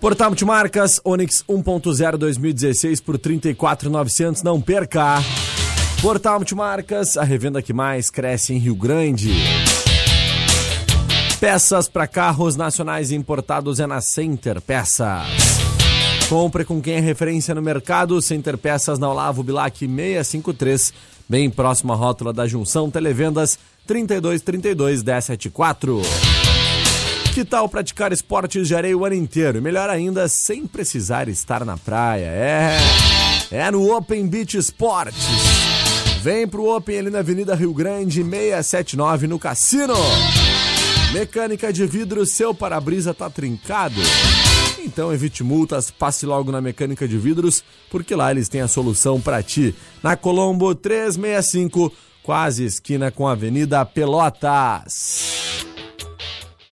Portal 0.00 0.28
Multimarcas, 0.30 1.00
Onix 1.04 1.42
1.0 1.48 2.16
2016 2.16 3.00
por 3.00 3.18
34,900, 3.18 4.42
não 4.42 4.60
perca. 4.60 5.22
Portal 6.00 6.34
Multimarcas, 6.38 7.16
a 7.16 7.24
revenda 7.24 7.62
que 7.62 7.72
mais 7.72 8.10
cresce 8.10 8.52
em 8.52 8.58
Rio 8.58 8.76
Grande. 8.76 9.32
Peças 11.44 11.88
para 11.88 12.06
carros 12.06 12.56
nacionais 12.56 13.12
importados 13.12 13.78
é 13.78 13.86
na 13.86 14.00
Center 14.00 14.62
Peças. 14.62 15.28
Compre 16.26 16.64
com 16.64 16.80
quem 16.80 16.94
é 16.94 17.00
referência 17.00 17.54
no 17.54 17.60
mercado. 17.60 18.22
Center 18.22 18.56
Peças 18.56 18.98
na 18.98 19.10
Olavo 19.10 19.42
Bilac 19.42 19.78
653, 19.78 20.94
bem 21.28 21.50
próximo 21.50 21.92
à 21.92 21.96
rótula 21.96 22.32
da 22.32 22.46
Junção 22.46 22.90
Televendas 22.90 23.58
3232 23.86 25.02
1074. 25.02 26.00
Que 27.34 27.44
tal 27.44 27.68
praticar 27.68 28.10
esportes 28.10 28.66
de 28.66 28.74
areia 28.74 28.96
o 28.96 29.04
ano 29.04 29.14
inteiro? 29.14 29.60
Melhor 29.60 29.90
ainda, 29.90 30.26
sem 30.28 30.66
precisar 30.66 31.28
estar 31.28 31.62
na 31.62 31.76
praia. 31.76 32.24
É, 32.24 32.78
é 33.50 33.70
no 33.70 33.94
Open 33.94 34.26
Beach 34.26 34.56
Esportes. 34.56 35.28
Vem 36.22 36.48
pro 36.48 36.74
Open 36.74 37.00
ali 37.00 37.10
na 37.10 37.18
Avenida 37.18 37.54
Rio 37.54 37.74
Grande, 37.74 38.24
679 38.24 39.26
no 39.26 39.38
Cassino. 39.38 39.92
Mecânica 41.14 41.72
de 41.72 41.86
vidro, 41.86 42.26
seu 42.26 42.52
para-brisa 42.52 43.14
tá 43.14 43.30
trincado? 43.30 44.00
Então 44.84 45.12
evite 45.12 45.44
multas, 45.44 45.88
passe 45.88 46.26
logo 46.26 46.50
na 46.50 46.60
Mecânica 46.60 47.06
de 47.06 47.16
Vidros, 47.16 47.62
porque 47.88 48.16
lá 48.16 48.32
eles 48.32 48.48
têm 48.48 48.62
a 48.62 48.66
solução 48.66 49.20
para 49.20 49.40
ti. 49.40 49.76
Na 50.02 50.16
Colombo 50.16 50.74
365, 50.74 51.92
quase 52.20 52.64
esquina 52.64 53.12
com 53.12 53.28
a 53.28 53.32
Avenida 53.32 53.84
Pelotas. 53.84 55.43